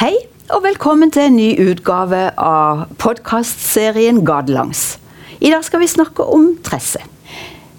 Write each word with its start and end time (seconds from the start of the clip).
Hei, 0.00 0.14
og 0.48 0.62
velkommen 0.64 1.10
til 1.12 1.26
en 1.28 1.34
ny 1.36 1.48
utgave 1.60 2.30
av 2.40 2.86
podkastserien 3.02 4.22
Gadelangs. 4.24 4.94
I 5.44 5.50
dag 5.52 5.60
skal 5.66 5.82
vi 5.82 5.90
snakke 5.92 6.24
om 6.24 6.46
tresse. 6.64 7.02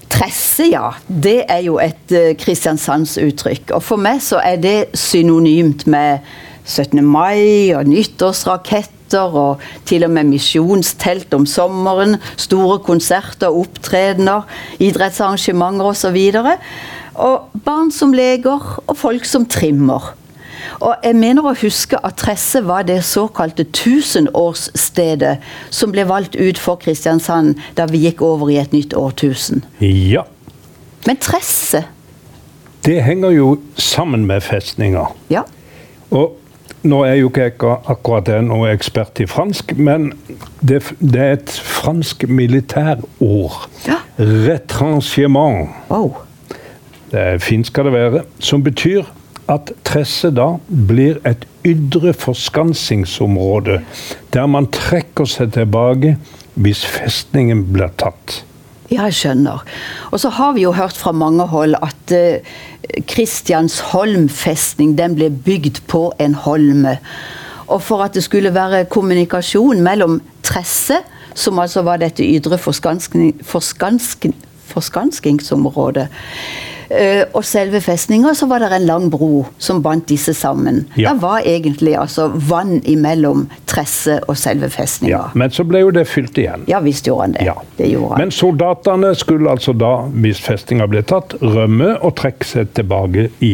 Tresse, 0.06 0.68
ja. 0.70 0.92
Det 1.10 1.40
er 1.49 1.63
jo 1.65 1.79
et 1.81 2.13
uh, 2.13 2.28
Kristiansandsuttrykk. 2.38 3.74
Og 3.74 3.81
for 3.81 3.97
meg 3.97 4.22
så 4.22 4.38
er 4.38 4.62
det 4.62 4.76
synonymt 4.94 5.88
med 5.90 6.22
17. 6.62 7.02
mai 7.02 7.74
og 7.74 7.90
nyttårsraketter 7.90 9.42
og 9.47 9.65
til 9.90 10.06
og 10.06 10.13
med 10.13 10.29
misjonstelt 10.35 11.33
om 11.33 11.49
sommeren, 11.49 12.19
store 12.38 12.78
konserter, 12.85 13.49
opptredener, 13.49 14.46
idrettsarrangementer 14.78 15.90
osv. 15.96 16.22
Og, 16.38 16.55
og 17.17 17.62
barn 17.66 17.90
som 17.90 18.14
leker, 18.14 18.76
og 18.86 19.06
folk 19.10 19.26
som 19.26 19.50
trimmer. 19.50 20.14
Og 20.80 20.96
jeg 21.04 21.16
mener 21.16 21.46
å 21.46 21.54
huske 21.62 22.00
at 22.06 22.20
Tresse 22.22 22.62
var 22.66 22.86
det 22.88 23.02
såkalte 23.08 23.66
tusenårsstedet 23.76 25.38
som 25.70 25.94
ble 25.94 26.06
valgt 26.10 26.36
ut 26.36 26.60
for 26.62 26.82
Kristiansand 26.82 27.60
da 27.78 27.88
vi 27.92 28.06
gikk 28.06 28.22
over 28.26 28.52
i 28.52 28.60
et 28.62 28.76
nytt 28.76 28.96
årtusen. 28.98 29.66
Ja. 29.82 30.26
Men 31.08 31.18
Tresse 31.18 31.86
Det 32.86 33.02
henger 33.05 33.30
jo 33.30 33.48
sammen 33.78 34.26
med 34.26 34.42
festninger. 34.42 35.12
Ja. 35.30 35.44
Og 36.10 36.38
nå 36.82 37.04
er 37.05 37.20
jo 37.20 37.30
ikke 37.30 37.44
jeg 37.46 37.58
akkurat 37.94 38.28
jeg 38.32 38.74
ekspert 38.74 39.20
i 39.22 39.28
fransk, 39.30 39.76
men 39.78 40.12
det, 40.66 40.82
det 40.98 41.22
er 41.22 41.36
et 41.36 41.52
fransk 41.52 42.26
militærord. 42.28 43.70
Ja. 43.86 44.00
Retranchement. 44.18 45.70
Wow. 45.90 46.16
Det 47.12 47.20
er 47.20 47.38
fint 47.38 47.68
skal 47.68 47.86
det 47.86 47.94
være. 47.94 48.24
Som 48.40 48.64
betyr 48.64 49.04
at 49.52 49.72
Tresse 49.88 50.32
da 50.34 50.54
blir 50.68 51.20
et 51.27 51.44
ytre 51.68 52.13
forskansingsområde 52.18 53.82
der 54.34 54.48
man 54.49 54.70
trekker 54.71 55.27
seg 55.30 55.52
tilbake 55.57 56.16
hvis 56.62 56.84
festningen 56.88 57.66
blir 57.74 57.91
tatt. 57.99 58.41
Ja, 58.91 59.05
jeg 59.07 59.16
skjønner. 59.22 59.62
Og 60.12 60.20
så 60.20 60.29
har 60.35 60.55
vi 60.57 60.66
jo 60.66 60.74
hørt 60.76 60.98
fra 60.99 61.13
mange 61.16 61.46
hold 61.48 61.77
at 61.79 62.12
uh, 62.12 62.44
Kristiansholm 63.07 64.27
festning 64.27 64.97
den 64.97 65.16
ble 65.16 65.29
bygd 65.31 65.79
på 65.88 66.09
en 66.19 66.35
holme. 66.35 66.97
Og 67.72 67.79
for 67.79 68.03
at 68.03 68.17
det 68.17 68.25
skulle 68.25 68.52
være 68.52 68.83
kommunikasjon 68.91 69.79
mellom 69.83 70.19
Tresse, 70.44 70.99
som 71.33 71.61
altså 71.63 71.85
var 71.88 72.02
dette 72.02 72.25
ytre 72.25 72.59
forskansking, 72.59 73.38
forskansking, 73.47 74.35
forskanskingsområdet, 74.73 76.09
og 77.31 77.45
selve 77.47 77.80
festninga, 77.84 78.34
så 78.36 78.47
var 78.50 78.64
det 78.64 78.72
en 78.75 78.86
lang 78.88 79.06
bro 79.14 79.45
som 79.61 79.81
bandt 79.84 80.09
disse 80.11 80.34
sammen. 80.36 80.84
Ja. 81.00 81.14
Det 81.14 81.22
var 81.23 81.45
egentlig 81.47 81.95
altså 82.00 82.28
vann 82.36 82.81
imellom 82.89 83.45
Tresse 83.70 84.17
og 84.28 84.36
selve 84.39 84.67
festninga. 84.73 85.12
Ja, 85.12 85.22
men 85.38 85.53
så 85.56 85.64
ble 85.67 85.86
jo 85.86 85.92
det 85.95 86.03
fylt 86.12 86.38
igjen. 86.42 86.66
Ja 86.67 86.81
visst 86.84 87.08
gjorde 87.08 87.30
han 87.30 87.38
det. 87.38 87.45
Ja. 87.47 87.56
Det 87.78 87.88
gjorde 87.94 88.16
han. 88.16 88.25
Men 88.25 88.36
soldatene 88.36 89.14
skulle 89.16 89.52
altså 89.52 89.75
da, 89.78 89.94
hvis 90.12 90.42
festninga 90.44 90.89
ble 90.92 91.03
tatt, 91.08 91.38
rømme 91.42 91.94
og 92.02 92.16
trekke 92.19 92.47
seg 92.47 92.73
tilbake 92.78 93.30
i 93.45 93.53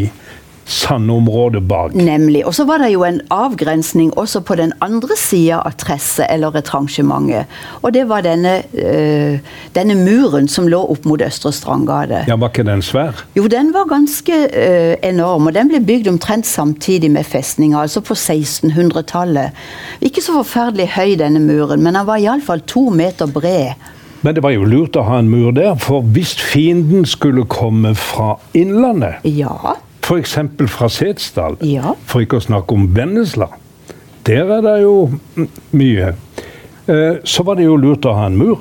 sandområdet 0.68 1.64
bak. 1.68 1.94
Nemlig. 1.96 2.42
Og 2.48 2.54
så 2.56 2.66
var 2.68 2.82
det 2.84 2.90
jo 2.92 3.04
en 3.08 3.22
avgrensning 3.32 4.12
også 4.20 4.42
på 4.46 4.56
den 4.60 4.74
andre 4.84 5.16
sida 5.18 5.62
av 5.66 5.78
tresset 5.80 6.28
eller 6.30 6.52
retransjementet. 6.56 7.48
Og 7.82 7.94
det 7.96 8.04
var 8.09 8.26
denne, 8.26 8.58
øh, 8.74 9.40
denne 9.76 9.96
muren 9.96 10.48
som 10.52 10.68
lå 10.68 10.82
opp 10.92 11.06
mot 11.08 11.22
Østre 11.24 11.52
Strandgate. 11.56 12.26
Ja, 12.28 12.36
Var 12.36 12.52
ikke 12.52 12.68
den 12.68 12.82
svær? 12.82 13.24
Jo, 13.36 13.48
den 13.48 13.72
var 13.74 13.88
ganske 13.90 14.34
øh, 14.54 14.96
enorm, 15.04 15.48
og 15.48 15.56
den 15.56 15.72
ble 15.72 15.80
bygd 15.80 16.08
omtrent 16.12 16.46
samtidig 16.48 17.12
med 17.12 17.24
festninga, 17.26 17.81
altså 17.81 18.02
på 18.02 18.14
1600-tallet. 18.14 19.52
Ikke 20.02 20.22
så 20.22 20.36
forferdelig 20.42 20.90
høy 20.97 21.16
denne 21.20 21.40
muren, 21.40 21.84
men 21.84 21.96
den 21.96 22.08
var 22.08 22.20
iallfall 22.22 22.62
to 22.68 22.90
meter 22.90 23.25
bred. 23.28 23.74
Men 24.22 24.36
det 24.36 24.41
var 24.44 24.52
jo 24.52 24.66
lurt 24.66 24.97
å 24.97 25.03
ha 25.06 25.20
en 25.22 25.30
mur 25.30 25.52
der, 25.56 25.75
for 25.80 26.02
hvis 26.02 26.34
fienden 26.41 27.06
skulle 27.06 27.46
komme 27.46 27.96
fra 27.96 28.36
Innlandet, 28.58 29.22
Ja. 29.24 29.78
f.eks. 30.07 30.38
fra 30.72 30.88
Setesdal, 30.90 31.57
Ja. 31.62 31.94
for 32.06 32.23
ikke 32.23 32.40
å 32.40 32.45
snakke 32.45 32.75
om 32.78 32.88
Vennesla, 32.95 33.50
der 34.28 34.47
er 34.57 34.62
det 34.63 34.81
jo 34.84 34.95
mye, 35.75 36.13
eh, 36.88 37.19
så 37.23 37.44
var 37.44 37.56
det 37.59 37.66
jo 37.68 37.75
lurt 37.75 38.06
å 38.07 38.16
ha 38.16 38.28
en 38.28 38.38
mur. 38.40 38.59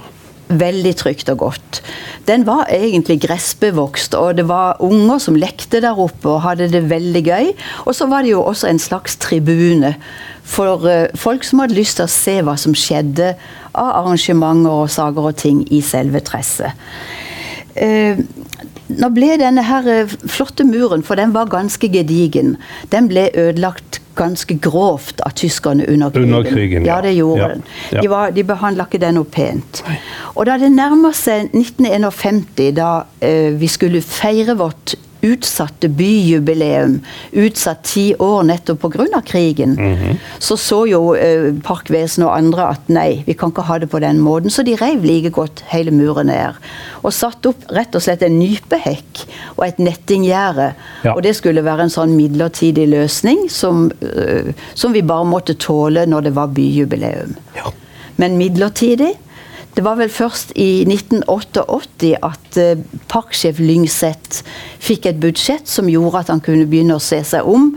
Veldig 0.48 0.92
trygt 0.96 1.28
og 1.32 1.38
godt. 1.38 1.80
Den 2.26 2.44
var 2.46 2.66
egentlig 2.70 3.20
gressbevokst, 3.24 4.14
og 4.14 4.36
det 4.38 4.46
var 4.48 4.76
unger 4.82 5.18
som 5.22 5.34
lekte 5.38 5.80
der 5.82 5.98
oppe 5.98 6.28
og 6.28 6.42
hadde 6.42 6.68
det 6.70 6.84
veldig 6.90 7.22
gøy. 7.26 7.52
Og 7.86 7.94
så 7.94 8.06
var 8.10 8.22
det 8.22 8.30
jo 8.30 8.42
også 8.42 8.68
en 8.70 8.78
slags 8.78 9.16
tribune 9.16 9.94
for 10.46 10.86
eh, 10.86 11.08
folk 11.18 11.42
som 11.44 11.62
hadde 11.62 11.74
lyst 11.78 11.98
til 11.98 12.06
å 12.06 12.10
se 12.10 12.40
hva 12.46 12.54
som 12.58 12.74
skjedde 12.74 13.34
av 13.74 13.90
arrangementer 14.04 14.70
og 14.70 14.90
saker 14.90 15.30
og 15.30 15.36
ting 15.36 15.64
i 15.74 15.80
selve 15.82 16.22
tresset. 16.26 16.74
Nå 18.88 19.10
ble 19.14 19.34
denne 19.40 19.64
her 19.66 19.86
eh, 19.90 20.16
flotte 20.30 20.66
muren, 20.66 21.02
for 21.06 21.18
den 21.18 21.34
var 21.34 21.50
ganske 21.50 21.88
gedigen, 21.92 22.56
den 22.92 23.08
ble 23.10 23.28
ødelagt 23.34 24.00
ganske 24.16 24.56
grovt 24.64 25.20
av 25.26 25.34
tyskerne 25.36 25.84
under 25.92 26.10
krigen. 26.10 26.34
Under 26.34 26.50
krigen, 26.50 26.86
ja. 26.86 26.96
ja. 26.96 27.00
det 27.04 27.14
gjorde 27.18 27.40
Ja, 27.42 27.48
den. 27.52 27.64
De, 28.00 28.08
var, 28.08 28.30
de 28.32 28.44
behandla 28.48 28.86
ikke 28.88 29.02
den 29.02 29.18
noe 29.18 29.28
pent. 29.28 29.82
Og 30.34 30.46
da 30.48 30.56
det 30.60 30.70
nærma 30.72 31.12
seg 31.16 31.50
1951, 31.52 32.70
da 32.78 32.92
eh, 33.20 33.52
vi 33.60 33.68
skulle 33.70 34.00
feire 34.04 34.56
vårt 34.56 34.96
utsatte 35.22 35.88
byjubileum, 35.88 37.00
utsatt 37.32 37.82
ti 37.84 38.14
år 38.18 38.42
nettopp 38.44 38.80
pga. 38.80 39.20
krigen, 39.24 39.74
Mhm. 39.76 40.18
så 40.38 40.56
så 40.56 40.86
jo 40.88 41.14
eh, 41.14 41.52
Parkvesenet 41.62 42.26
og 42.28 42.36
andre 42.36 42.68
at 42.70 42.88
nei, 42.88 43.22
vi 43.26 43.34
kan 43.34 43.50
ikke 43.50 43.62
ha 43.62 43.78
det 43.78 43.90
på 43.90 44.00
den 44.00 44.18
måten. 44.20 44.50
Så 44.50 44.62
de 44.64 44.76
reiv 44.76 45.04
like 45.04 45.30
godt 45.30 45.62
hele 45.68 45.90
muren 45.90 46.26
ned. 46.26 46.54
Og 47.02 47.12
satte 47.12 47.48
opp 47.48 47.64
rett 47.70 47.94
og 47.94 48.02
slett 48.02 48.22
en 48.22 48.38
nypehekk 48.38 49.26
og 49.56 49.66
et 49.66 49.78
nettinggjerde. 49.78 50.74
Ja. 51.04 51.14
Og 51.14 51.22
det 51.22 51.36
skulle 51.36 51.62
være 51.64 51.82
en 51.82 51.88
sånn 51.90 52.16
midlertidig 52.16 52.88
løsning 52.88 53.48
som, 53.50 53.90
eh, 54.02 54.52
som 54.74 54.92
vi 54.92 55.02
bare 55.02 55.24
måtte 55.24 55.54
tåle 55.54 56.06
når 56.06 56.22
det 56.22 56.34
var 56.34 56.46
byjubileum. 56.48 57.36
Ja. 57.56 57.70
Men 58.18 58.38
midlertidig 58.38 59.14
Det 59.76 59.84
var 59.84 59.98
vel 59.98 60.08
først 60.08 60.54
i 60.56 60.86
1988 60.88 62.14
at 62.24 62.56
eh, 62.56 62.78
parksjef 63.12 63.58
Lyngseth 63.60 64.40
fikk 64.80 65.10
et 65.10 65.18
budsjett 65.20 65.68
som 65.68 65.90
gjorde 65.92 66.22
at 66.22 66.32
han 66.32 66.40
kunne 66.40 66.64
begynne 66.70 66.96
å 66.96 67.02
se 67.02 67.18
seg 67.28 67.44
om 67.44 67.74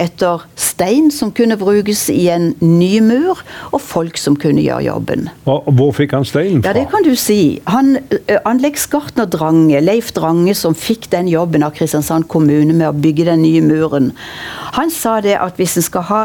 etter 0.00 0.42
stein 0.58 1.10
som 1.12 1.30
kunne 1.36 1.56
brukes 1.60 2.06
i 2.12 2.26
en 2.32 2.54
ny 2.64 3.00
mur, 3.04 3.42
og 3.70 3.80
folk 3.84 4.16
som 4.20 4.36
kunne 4.40 4.62
gjøre 4.64 4.86
jobben. 4.88 5.28
Hvor 5.44 5.92
fikk 5.96 6.14
han 6.16 6.24
steinen 6.28 6.62
Ja, 6.64 6.70
fra? 6.70 6.78
det 6.78 6.86
kan 6.92 7.04
du 7.06 7.12
si. 7.20 7.60
Han, 7.68 7.98
Anleggsgartner 8.48 9.28
Drange, 9.30 9.80
Leif 9.84 10.12
Drange, 10.16 10.54
som 10.56 10.74
fikk 10.74 11.10
den 11.12 11.28
jobben 11.28 11.62
av 11.66 11.74
Kristiansand 11.76 12.28
kommune 12.32 12.72
med 12.72 12.88
å 12.88 12.96
bygge 12.96 13.28
den 13.28 13.42
nye 13.44 13.60
muren, 13.64 14.12
han 14.72 14.90
sa 14.94 15.18
det 15.20 15.34
at 15.42 15.56
hvis 15.58 15.76
en 15.80 15.82
skal 15.86 16.04
ha 16.08 16.20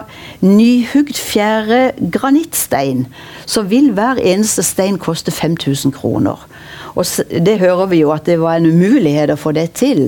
nyhugd 0.45 1.17
fjære 1.17 1.79
granittstein, 2.13 3.05
så 3.49 3.63
vil 3.67 3.91
hver 3.97 4.19
eneste 4.21 4.63
stein 4.63 4.99
koste 5.01 5.33
5000 5.33 5.91
kroner. 5.97 6.37
Og 6.95 7.03
det 7.43 7.57
hører 7.59 7.89
vi 7.91 7.99
jo 8.05 8.13
at 8.15 8.23
det 8.29 8.37
var 8.39 8.55
en 8.55 8.69
umulighet 8.71 9.33
å 9.33 9.39
få 9.39 9.51
det 9.57 9.71
til. 9.75 10.05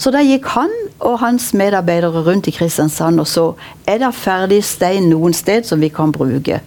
Så 0.00 0.12
da 0.14 0.22
gikk 0.24 0.46
han 0.54 0.72
og 1.00 1.18
hans 1.22 1.50
medarbeidere 1.56 2.22
rundt 2.26 2.48
i 2.50 2.54
Kristiansand 2.54 3.20
og 3.20 3.28
så 3.28 3.44
er 3.88 4.00
det 4.02 4.14
ferdig 4.14 4.62
stein 4.64 5.08
noen 5.10 5.34
sted 5.36 5.64
som 5.68 5.80
vi 5.80 5.88
kan 5.88 6.12
bruke. 6.12 6.60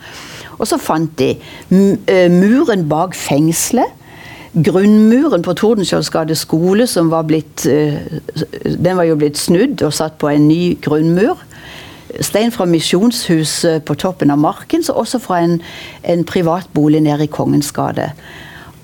Og 0.57 0.69
så 0.69 0.79
fant 0.81 1.11
de 1.19 1.33
eh, 1.33 2.31
muren 2.31 2.88
bak 2.89 3.17
fengselet. 3.17 3.99
Grunnmuren 4.53 5.41
på 5.41 5.55
Tordenskiolds 5.57 6.11
gate 6.13 6.35
skole, 6.38 6.85
som 6.88 7.09
var 7.09 7.25
blitt 7.25 7.66
eh, 7.66 7.95
Den 8.63 9.00
var 9.00 9.07
jo 9.09 9.18
blitt 9.18 9.39
snudd 9.41 9.81
og 9.81 9.95
satt 9.97 10.19
på 10.21 10.30
en 10.30 10.47
ny 10.47 10.75
grunnmur. 10.81 11.41
Stein 12.21 12.53
fra 12.53 12.68
Misjonshuset 12.69 13.81
på 13.88 13.95
toppen 13.97 14.29
av 14.29 14.38
Marken, 14.38 14.83
så 14.86 14.94
også 14.94 15.18
fra 15.24 15.41
en, 15.41 15.57
en 16.03 16.24
privat 16.24 16.69
nede 16.75 17.24
i 17.24 17.27
Kongens 17.27 17.71
gate. 17.71 18.12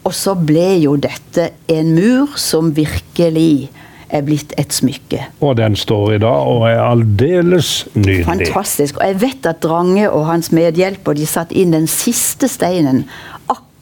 Og 0.03 0.13
så 0.15 0.33
ble 0.33 0.79
jo 0.81 0.95
dette 0.95 1.51
en 1.67 1.93
mur 1.93 2.33
som 2.35 2.75
virkelig 2.75 3.69
er 4.09 4.25
blitt 4.25 4.53
et 4.59 4.73
smykke. 4.73 5.23
Og 5.45 5.57
den 5.59 5.77
står 5.79 6.15
i 6.17 6.21
dag 6.23 6.51
og 6.51 6.67
er 6.69 6.81
aldeles 6.83 7.87
nydelig. 7.95 8.25
Fantastisk. 8.27 8.99
Og 8.99 9.07
jeg 9.07 9.21
vet 9.21 9.49
at 9.49 9.61
Drange 9.63 10.09
og 10.09 10.27
hans 10.29 10.51
medhjelper 10.55 11.17
de 11.17 11.27
satte 11.29 11.57
inn 11.57 11.75
den 11.75 11.89
siste 11.89 12.49
steinen 12.51 13.05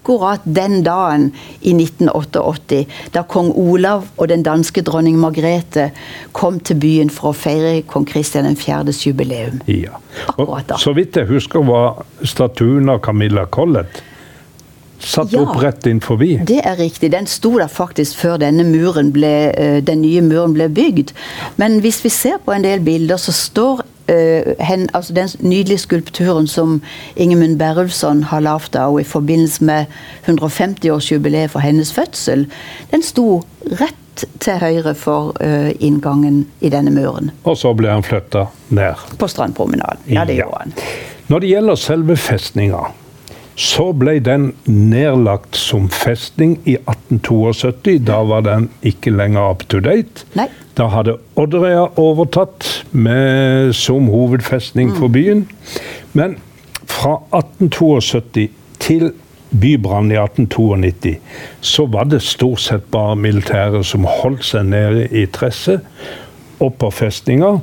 akkurat 0.07 0.41
den 0.44 0.83
dagen 0.83 1.31
i 1.62 1.74
1988, 1.74 2.85
da 3.12 3.24
kong 3.27 3.51
Olav 3.59 4.06
og 4.15 4.29
den 4.31 4.44
danske 4.44 4.81
dronning 4.81 5.18
Margrethe 5.19 5.89
kom 6.31 6.62
til 6.63 6.80
byen 6.80 7.12
for 7.12 7.33
å 7.33 7.35
feire 7.35 7.81
kong 7.91 8.07
Kristian 8.07 8.47
4.s 8.56 9.03
jubileum. 9.03 9.59
Ja. 9.68 10.00
Akkurat 10.30 10.69
da. 10.69 10.77
Og 10.77 10.85
så 10.85 10.95
vidt 10.95 11.19
jeg 11.19 11.27
husker, 11.27 11.59
var 11.68 12.06
statuen 12.23 12.88
av 12.88 13.01
Camilla 13.03 13.44
Collett 13.51 14.00
satt 14.99 15.33
Ja. 15.33 15.41
opp 15.41 15.61
rett 15.61 15.85
inn 15.88 16.01
forbi. 16.01 16.39
Det 16.45 16.61
er 16.65 16.75
riktig. 16.79 17.11
Den 17.11 17.27
sto 17.27 17.57
der 17.57 17.67
faktisk 17.67 18.17
før 18.17 18.38
denne 18.38 18.63
muren 18.63 19.11
ble, 19.13 19.51
eh, 19.57 19.81
den 19.81 20.01
nye 20.01 20.21
muren 20.21 20.53
ble 20.53 20.69
bygd. 20.69 21.11
Men 21.57 21.79
hvis 21.81 22.03
vi 22.03 22.09
ser 22.09 22.38
på 22.45 22.51
en 22.51 22.63
del 22.63 22.79
bilder, 22.79 23.17
så 23.17 23.31
står 23.31 23.81
Uh, 24.09 24.53
hen, 24.59 24.89
altså 24.94 25.13
den 25.13 25.29
nydelige 25.39 25.77
skulpturen 25.77 26.47
som 26.47 26.81
Ingemund 27.17 27.57
Berulfsson 27.59 28.23
har 28.23 28.39
lagd 28.39 28.75
av 28.75 28.94
henne 28.94 29.01
i 29.01 29.03
forbindelse 29.03 29.63
med 29.63 29.85
150-årsjubileet 30.27 31.51
for 31.51 31.59
hennes 31.59 31.91
fødsel, 31.94 32.45
den 32.91 33.03
sto 33.03 33.44
rett 33.81 34.23
til 34.39 34.53
høyre 34.61 34.95
for 34.95 35.35
uh, 35.44 35.71
inngangen 35.83 36.45
i 36.61 36.69
denne 36.69 36.94
muren. 36.95 37.31
Og 37.44 37.57
så 37.59 37.73
ble 37.77 37.91
han 37.91 38.05
flytta 38.05 38.45
ned. 38.69 38.95
På 39.19 39.27
strandpromenaden. 39.27 40.07
Ja, 40.07 40.23
det 40.25 40.39
gjorde 40.39 40.63
han. 40.63 40.73
Når 41.27 41.44
det 41.44 41.49
gjelder 41.51 41.75
selve 41.75 42.15
festninga, 42.15 42.85
så 43.57 43.89
ble 43.98 44.19
den 44.21 44.51
nedlagt 44.69 45.57
som 45.57 45.88
festning 45.89 46.59
i 46.69 46.75
1872. 46.77 47.98
Da 48.06 48.21
var 48.30 48.44
den 48.45 48.69
ikke 48.86 49.13
lenger 49.15 49.51
up 49.56 49.65
to 49.71 49.81
date. 49.81 50.27
Nei. 50.38 50.45
Da 50.77 50.92
hadde 50.94 51.18
Odderøya 51.39 51.88
overtatt 51.98 52.68
med, 52.94 53.74
som 53.74 54.12
hovedfestning 54.13 54.94
for 55.00 55.09
byen. 55.09 55.48
Men 56.13 56.38
fra 56.86 57.18
1872 57.33 58.51
til 58.83 59.09
bybrannen 59.50 60.13
i 60.13 60.19
1892 60.21 61.15
så 61.65 61.88
var 61.89 62.12
det 62.12 62.21
stort 62.21 62.62
sett 62.62 62.86
bare 62.94 63.18
militære 63.18 63.81
som 63.88 64.06
holdt 64.06 64.45
seg 64.45 64.69
nede 64.69 65.07
i 65.09 65.25
Tresset 65.33 65.81
og 66.62 66.75
på 66.81 66.92
festninga. 66.94 67.57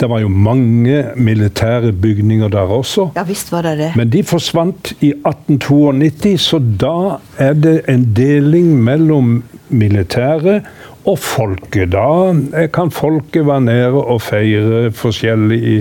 Det 0.00 0.08
var 0.08 0.22
jo 0.22 0.28
mange 0.32 1.04
militære 1.16 1.92
bygninger 1.92 2.48
der 2.48 2.72
også. 2.72 3.10
Ja 3.16 3.24
visst 3.28 3.52
var 3.52 3.62
det 3.62 3.78
det. 3.78 3.90
Men 3.96 4.12
de 4.12 4.22
forsvant 4.24 4.92
i 5.00 5.12
1892, 5.12 6.40
så 6.40 6.58
da 6.58 7.18
er 7.38 7.52
det 7.52 7.80
en 7.88 8.06
deling 8.16 8.78
mellom 8.84 9.42
militæret 9.68 10.62
og 11.04 11.18
folket. 11.18 11.92
Da 11.92 12.66
kan 12.72 12.90
folket 12.90 13.46
være 13.46 13.60
nede 13.60 14.04
og 14.04 14.22
feire 14.22 14.92
forskjellig 14.92 15.60
i 15.60 15.78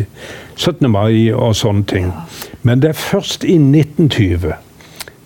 17. 0.55 0.91
mai 0.91 1.31
og 1.31 1.55
sånne 1.55 1.85
ting. 1.87 2.11
Men 2.63 2.81
det 2.83 2.91
er 2.91 2.99
først 2.99 3.43
i 3.47 3.55
1920. 3.55 4.53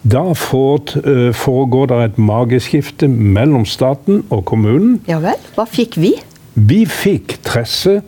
Da 0.04 0.22
eh, 0.30 1.34
foregår 1.34 1.86
det 1.90 2.00
et 2.04 2.18
mageskifte 2.20 3.08
mellom 3.08 3.66
staten 3.66 4.26
og 4.30 4.46
kommunen. 4.46 5.00
Ja 5.08 5.22
vel. 5.24 5.40
Hva 5.56 5.66
fikk 5.66 5.98
vi? 5.98 6.14
Vi 6.54 6.84
fikk 6.86 7.40
Tresse 7.44 8.02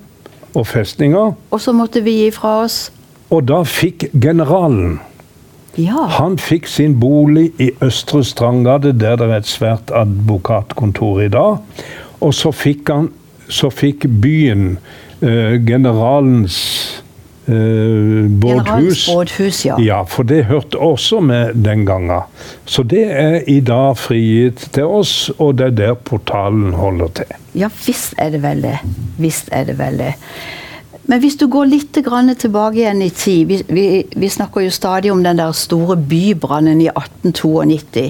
og 0.55 0.67
festninger, 0.67 1.33
Og 1.51 1.61
så 1.61 1.71
måtte 1.75 2.01
vi 2.03 2.23
gi 2.23 2.31
fra 2.31 2.61
oss 2.63 2.85
og 3.33 3.45
da 3.49 3.63
fikk 3.67 4.09
generalen 4.21 4.99
Ja. 5.75 6.05
Han 6.21 6.37
fikk 6.39 6.69
sin 6.71 6.93
bolig 7.01 7.49
i 7.59 7.65
Østre 7.83 8.21
Strandgade, 8.23 8.93
der 8.95 9.17
det 9.19 9.25
er 9.27 9.41
et 9.41 9.49
svært 9.49 9.91
advokatkontor 9.91 11.19
i 11.19 11.27
dag. 11.27 11.57
Og 12.21 12.33
så 12.33 12.51
fikk 12.55 12.89
han 12.89 13.09
Så 13.49 13.69
fikk 13.69 14.07
byen 14.21 14.77
eh, 15.21 15.59
generalens 15.67 16.94
eh, 17.47 18.27
Bårdhus. 18.41 19.05
Generalens 19.07 19.65
ja. 19.65 19.77
Ja, 19.81 20.01
for 20.09 20.27
det 20.27 20.45
hørte 20.49 20.79
også 20.81 21.19
med 21.19 21.55
den 21.65 21.85
gangen. 21.85 22.25
Så 22.65 22.83
det 22.83 23.05
er 23.11 23.39
i 23.47 23.59
dag 23.59 23.97
frigitt 23.97 24.69
til 24.75 24.85
oss, 24.85 25.31
og 25.37 25.57
det 25.59 25.71
er 25.71 25.79
der 25.79 25.95
portalen 25.95 26.73
holder 26.73 27.07
til. 27.21 27.39
Ja, 27.55 27.69
visst 27.85 28.15
er 28.17 28.35
det 28.35 28.43
vel 28.43 28.63
det. 28.65 28.77
Visst 29.21 29.49
er 29.51 29.65
det 29.69 29.77
vel 29.79 29.97
det. 30.01 30.13
Men 31.05 31.21
hvis 31.21 31.35
du 31.37 31.45
går 31.51 31.67
litt 31.69 31.97
grann 32.05 32.33
tilbake 32.33 32.79
igjen 32.79 33.03
i 33.05 33.11
tid 33.13 33.45
vi, 33.45 33.59
vi, 33.69 33.85
vi 34.09 34.29
snakker 34.31 34.63
jo 34.65 34.71
stadig 34.73 35.11
om 35.13 35.21
den 35.21 35.37
der 35.37 35.53
store 35.53 35.97
bybrannen 36.01 36.81
i 36.81 36.87
1892. 36.89 38.07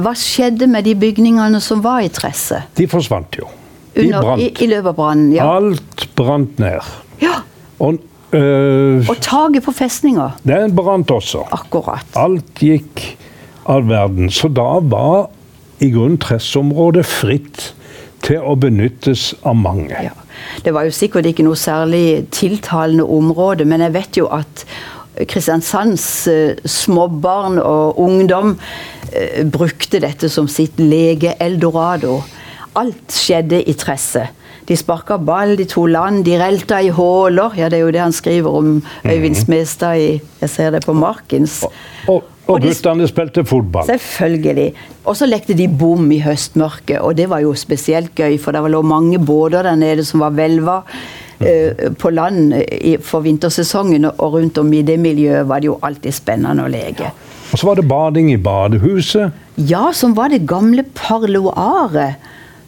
Hva 0.00 0.14
skjedde 0.16 0.68
med 0.70 0.88
de 0.88 0.94
bygningene 0.96 1.60
som 1.60 1.82
var 1.84 2.00
i 2.06 2.08
Tresset? 2.08 2.72
De 2.80 2.88
forsvant 2.88 3.36
jo. 3.42 3.50
De 3.92 4.06
Under, 4.06 4.16
i, 4.16 4.24
brant. 4.24 4.62
I 4.64 4.70
løpet 4.70 4.88
av 4.88 4.96
brannen? 4.96 5.32
Ja. 5.36 5.50
Alt 5.58 6.06
brant 6.16 6.62
ned. 6.62 6.94
ja. 7.20 7.42
Og 7.80 7.96
øh, 8.32 9.08
Og 9.08 9.16
taket 9.20 9.64
på 9.64 9.72
festninga. 9.72 10.30
den 10.46 10.74
brant 10.76 11.10
også. 11.10 11.44
Akkurat. 11.52 12.06
Alt 12.16 12.54
gikk 12.60 13.16
all 13.66 13.88
verden. 13.88 14.30
Så 14.30 14.48
da 14.48 14.78
var 14.82 15.28
i 15.80 15.90
grunnen 15.90 16.18
Tressområdet 16.18 17.06
fritt 17.06 17.74
til 18.22 18.40
å 18.44 18.54
benyttes 18.54 19.34
av 19.44 19.56
mange. 19.56 19.96
Ja. 20.04 20.12
Det 20.64 20.74
var 20.74 20.84
jo 20.84 20.90
sikkert 20.92 21.26
ikke 21.26 21.44
noe 21.44 21.56
særlig 21.56 22.26
tiltalende 22.30 23.04
område, 23.04 23.64
men 23.64 23.80
jeg 23.80 23.94
vet 23.94 24.16
jo 24.20 24.26
at 24.32 24.64
Kristiansands 25.28 26.04
eh, 26.30 26.56
småbarn 26.64 27.58
og 27.58 27.98
ungdom 28.00 28.54
eh, 29.12 29.44
brukte 29.44 30.00
dette 30.00 30.28
som 30.32 30.48
sitt 30.48 30.78
lege-eldorado. 30.80 32.20
Alt 32.78 33.12
skjedde 33.12 33.62
i 33.68 33.74
Tresset. 33.74 34.36
De 34.70 34.76
sparka 34.78 35.16
ball, 35.18 35.56
de 35.58 35.66
to 35.66 35.82
land, 35.90 36.22
de 36.24 36.36
relta 36.38 36.78
i 36.78 36.92
håler. 36.94 37.56
Ja, 37.58 37.68
det 37.72 37.80
er 37.80 37.88
jo 37.88 37.94
det 37.94 38.04
han 38.04 38.14
skriver 38.14 38.58
om 38.60 38.76
Øyvind 39.02 39.34
Smestad 39.34 39.98
i 39.98 40.10
Jeg 40.40 40.50
ser 40.50 40.70
det 40.70 40.84
på 40.86 40.94
Markens. 40.94 41.64
Og, 41.64 41.72
og 42.06 42.28
Og 42.50 42.62
guttene 42.62 43.06
spilte 43.06 43.44
fotball. 43.46 43.86
Selvfølgelig. 43.86 44.72
Og 45.04 45.16
så 45.16 45.26
lekte 45.26 45.54
de 45.58 45.68
bom 45.68 46.06
i 46.12 46.20
høstmørket, 46.22 47.00
og 47.00 47.16
det 47.18 47.28
var 47.30 47.42
jo 47.44 47.54
spesielt 47.54 48.14
gøy, 48.14 48.38
for 48.42 48.54
det 48.54 48.62
lå 48.70 48.82
mange 48.82 49.18
båter 49.18 49.62
der 49.66 49.78
nede 49.78 50.04
som 50.06 50.22
var 50.24 50.34
hvelva 50.34 50.80
eh, 51.40 51.90
på 51.98 52.10
land 52.10 52.54
for 53.06 53.26
vintersesongen, 53.26 54.08
og 54.10 54.34
rundt 54.34 54.58
om 54.58 54.72
i 54.72 54.82
det 54.82 54.98
miljøet 54.98 55.48
var 55.48 55.62
det 55.62 55.70
jo 55.70 55.78
alltid 55.82 56.14
spennende 56.14 56.66
å 56.66 56.72
leke. 56.72 57.12
Og 57.50 57.58
så 57.58 57.66
var 57.66 57.78
det 57.78 57.88
bading 57.90 58.30
i 58.32 58.38
badehuset. 58.38 59.32
Ja, 59.56 59.90
som 59.94 60.14
var 60.18 60.30
det 60.30 60.44
gamle 60.46 60.84
parloaret, 60.94 62.18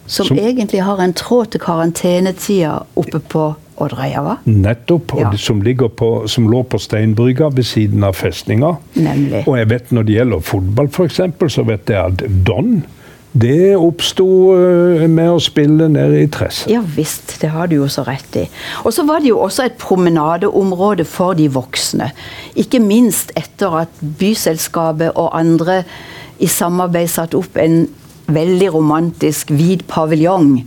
som, 0.07 0.25
Som- 0.27 0.37
egentlig 0.37 0.83
har 0.83 0.99
en 0.99 1.13
tråd 1.13 1.51
til 1.51 1.59
karantenetida 1.63 2.83
oppe 2.95 3.19
på 3.19 3.53
Odderøya, 3.81 4.21
hva? 4.21 4.35
Nettopp, 4.45 5.13
Ja. 5.17 5.31
som, 5.37 5.61
ligger 5.61 5.87
på, 5.89 6.27
som 6.29 6.47
lå 6.47 6.63
på 6.63 6.77
Steinbrygga 6.79 7.49
ved 7.55 7.63
siden 7.65 8.03
av 8.03 8.13
festninga. 8.13 8.75
Nemlig. 8.95 9.47
Og 9.47 9.57
jeg 9.57 9.69
vet 9.69 9.91
når 9.91 10.03
det 10.03 10.15
gjelder 10.19 10.39
fotball, 10.39 10.87
f.eks., 10.93 11.21
så 11.49 11.63
vet 11.65 11.89
jeg 11.89 11.97
at 11.97 12.45
Don 12.45 12.83
det 13.33 13.73
oppsto 13.75 14.25
øh, 14.53 15.07
med 15.09 15.31
å 15.33 15.39
spille 15.41 15.87
nede 15.89 16.19
i 16.21 16.27
Tresset. 16.29 16.69
Ja 16.69 16.83
visst, 16.85 17.39
det 17.41 17.49
har 17.49 17.65
du 17.67 17.75
jo 17.79 17.87
så 17.89 18.03
rett 18.05 18.35
i. 18.37 18.43
Og 18.85 18.93
så 18.93 19.07
var 19.07 19.23
det 19.23 19.31
jo 19.31 19.39
også 19.41 19.65
et 19.65 19.79
promenadeområde 19.81 21.05
for 21.09 21.33
de 21.33 21.47
voksne. 21.49 22.11
Ikke 22.55 22.79
minst 22.79 23.31
etter 23.35 23.79
at 23.81 23.89
Byselskapet 24.19 25.15
og 25.15 25.31
andre 25.39 25.81
i 26.39 26.45
samarbeid 26.45 27.09
satte 27.09 27.39
opp 27.41 27.57
en 27.57 27.87
veldig 28.27 28.73
romantisk 28.73 29.51
hvit 29.53 29.85
paviljong 29.89 30.61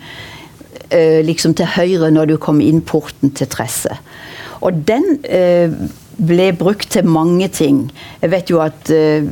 eh, 0.91 1.23
liksom 1.27 1.55
til 1.57 1.71
høyre 1.77 2.11
når 2.15 2.33
du 2.33 2.37
kom 2.41 2.61
inn 2.65 2.83
porten 2.85 3.33
til 3.37 3.49
Tresset. 3.53 4.03
Og 4.65 4.83
den 4.89 5.19
eh, 5.29 5.73
ble 6.17 6.49
brukt 6.57 6.89
til 6.95 7.09
mange 7.09 7.49
ting. 7.53 7.87
Jeg 8.23 8.33
vet 8.33 8.51
jo 8.51 8.61
at 8.65 8.91
eh, 8.95 9.25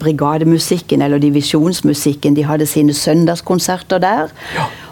brigademusikken 0.00 1.02
eller 1.02 1.22
divisjonsmusikken 1.22 2.36
de 2.36 2.44
hadde 2.44 2.68
sine 2.68 2.94
søndagskonserter 2.94 4.02
der. 4.04 4.34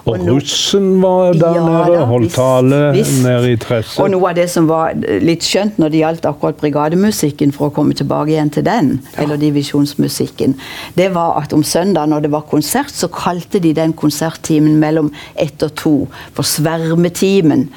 Og 0.04 0.16
og 0.18 0.28
russen 0.28 0.86
var 1.02 1.32
der 1.32 1.54
Ja 1.54 1.62
nede, 1.62 1.98
og 2.00 2.06
holdt 2.10 2.34
tale 2.34 2.80
nede 3.22 3.52
i 3.52 3.56
Tresset. 3.56 4.00
Og 4.02 4.10
noe 4.10 4.32
av 4.32 4.36
det 4.36 4.48
som 4.50 4.66
var 4.66 4.96
litt 5.22 5.46
skjønt 5.46 5.78
når 5.78 5.92
det 5.92 6.00
gjaldt 6.02 6.26
akkurat 6.26 6.58
brigademusikken, 6.58 7.54
for 7.54 7.70
å 7.70 7.74
komme 7.76 7.94
tilbake 7.94 8.34
igjen 8.34 8.50
til 8.50 8.66
den, 8.66 8.92
eller 9.22 9.38
divisjonsmusikken, 9.38 10.56
det 10.98 11.12
var 11.14 11.38
at 11.42 11.54
om 11.54 11.62
søndag 11.62 12.10
når 12.10 12.26
det 12.26 12.32
var 12.34 12.48
konsert, 12.50 12.90
så 12.90 13.10
kalte 13.14 13.62
de 13.62 13.74
den 13.78 13.94
konserttimen 13.94 14.80
mellom 14.82 15.12
ett 15.38 15.62
og 15.62 15.74
to 15.78 15.96
for 16.34 16.46
svermetimen. 16.46 17.68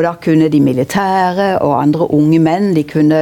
For 0.00 0.06
da 0.08 0.14
kunne 0.16 0.46
de 0.48 0.62
militære 0.64 1.58
og 1.60 1.74
andre 1.76 2.06
unge 2.16 2.38
menn 2.40 2.70
de 2.72 2.86
kunne 2.88 3.18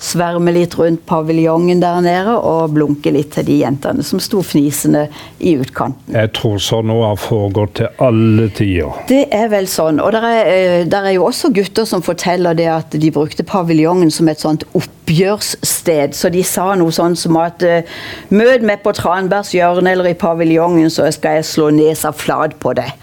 sverme 0.00 0.54
litt 0.56 0.78
rundt 0.78 1.02
paviljongen 1.04 1.82
der 1.82 1.98
nede 2.00 2.38
og 2.38 2.72
blunke 2.72 3.12
litt 3.12 3.34
til 3.34 3.44
de 3.50 3.58
jentene 3.58 4.00
som 4.00 4.22
sto 4.22 4.40
fnisende 4.40 5.02
i 5.44 5.52
utkanten. 5.60 6.16
Jeg 6.16 6.32
tror 6.38 6.56
sånn 6.56 6.88
noe 6.88 7.10
har 7.10 7.20
foregått 7.20 7.76
til 7.82 8.00
alle 8.00 8.48
tider. 8.56 9.04
Det 9.12 9.26
er 9.28 9.52
vel 9.52 9.68
sånn. 9.68 10.00
Og 10.00 10.16
der 10.16 10.24
er, 10.30 10.40
eh, 10.54 10.88
der 10.88 11.10
er 11.10 11.18
jo 11.18 11.28
også 11.28 11.52
gutter 11.52 11.84
som 11.84 12.00
forteller 12.00 12.56
det 12.56 12.70
at 12.72 12.96
de 12.96 13.12
brukte 13.12 13.44
paviljongen 13.44 14.08
som 14.10 14.32
et 14.32 14.40
sånt 14.40 14.64
oppgjørssted. 14.72 16.16
Så 16.16 16.32
de 16.32 16.40
sa 16.48 16.70
noe 16.80 16.96
sånn 16.96 17.12
som 17.12 17.36
at 17.44 17.60
eh, 17.60 17.84
Møt 18.32 18.64
meg 18.64 18.80
på 18.80 18.96
Tranbergs 18.96 19.52
hjørne 19.52 19.92
eller 19.92 20.08
i 20.08 20.16
paviljongen, 20.16 20.88
så 20.88 21.12
skal 21.12 21.42
jeg 21.42 21.50
slå 21.52 21.68
nesa 21.76 22.16
flat 22.16 22.56
på 22.56 22.72
deg. 22.80 22.96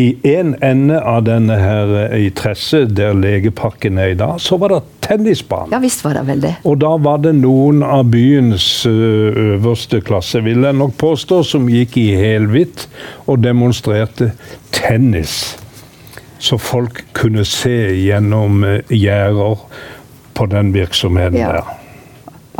I 0.00 0.16
en 0.24 0.54
ende 0.64 0.96
av 1.04 1.24
denne 1.26 1.56
her 1.60 1.90
eh, 2.06 2.14
i 2.26 2.30
Tresset, 2.32 2.94
der 2.96 3.12
legeparken 3.12 3.98
er 4.00 4.14
i 4.14 4.16
dag, 4.16 4.38
så 4.40 4.56
var 4.56 4.72
det 4.72 4.78
tennisbane. 5.04 5.68
Ja 5.74 5.80
visst 5.82 6.00
var 6.04 6.14
det 6.16 6.22
vel 6.30 6.40
det. 6.40 6.54
Og 6.64 6.78
da 6.80 6.94
var 6.96 7.18
det 7.24 7.34
noen 7.42 7.82
av 7.84 8.06
byens 8.12 8.86
øverste 8.88 10.00
klasse, 10.00 10.40
vil 10.46 10.64
jeg 10.64 10.78
nok 10.78 10.94
påstå, 11.02 11.42
som 11.44 11.68
gikk 11.68 11.98
i 12.00 12.06
helhvitt 12.16 12.86
og 13.26 13.42
demonstrerte 13.44 14.30
tennis. 14.72 15.58
Så 16.42 16.56
folk 16.58 17.04
kunne 17.14 17.44
se 17.46 17.76
gjennom 18.00 18.64
ø, 18.66 18.78
gjerder 18.90 19.60
på 20.34 20.46
den 20.50 20.72
virksomheten 20.74 21.38
Ja. 21.38 21.52
der. 21.60 21.78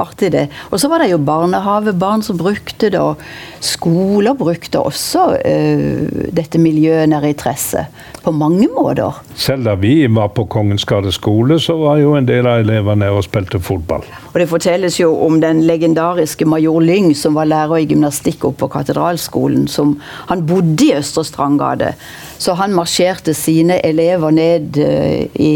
Artig 0.01 0.33
det. 0.33 0.47
Og 0.71 0.81
så 0.81 0.89
var 0.89 1.03
det 1.03 1.11
jo 1.13 1.21
barnehavebarn 1.23 2.25
som 2.25 2.39
brukte 2.41 2.91
det, 2.93 3.01
og 3.01 3.21
skoler 3.63 4.37
brukte 4.39 4.81
også 4.81 5.27
uh, 5.37 6.27
dette 6.33 6.61
miljøet 6.63 7.11
nede 7.13 7.33
i 7.33 7.37
Tresset. 7.39 7.93
På 8.23 8.31
mange 8.31 8.69
måter. 8.71 9.19
Selv 9.35 9.67
da 9.67 9.75
vi 9.75 10.07
var 10.07 10.31
på 10.37 10.45
Kongens 10.47 10.85
Gade 10.87 11.11
skole, 11.13 11.59
så 11.61 11.75
var 11.81 11.99
jo 11.99 12.15
en 12.15 12.29
del 12.29 12.47
av 12.47 12.63
elevene 12.63 13.11
og 13.11 13.25
spilte 13.27 13.59
fotball. 13.63 14.05
Og 14.33 14.39
det 14.39 14.49
fortelles 14.49 15.01
jo 15.01 15.11
om 15.27 15.41
den 15.43 15.65
legendariske 15.67 16.47
major 16.47 16.81
Lyng, 16.83 17.11
som 17.19 17.35
var 17.35 17.51
lærer 17.51 17.83
i 17.83 17.89
gymnastikk 17.91 18.47
oppe 18.47 18.63
på 18.63 18.71
Katedralskolen. 18.77 19.67
som 19.69 19.97
Han 20.31 20.47
bodde 20.47 20.87
i 20.87 20.95
Østre 20.95 21.25
Strandgate. 21.25 21.95
Så 22.43 22.57
han 22.59 22.75
marsjerte 22.75 23.35
sine 23.39 23.79
elever 23.87 24.35
ned 24.35 24.79
uh, 24.83 25.23
i, 25.39 25.55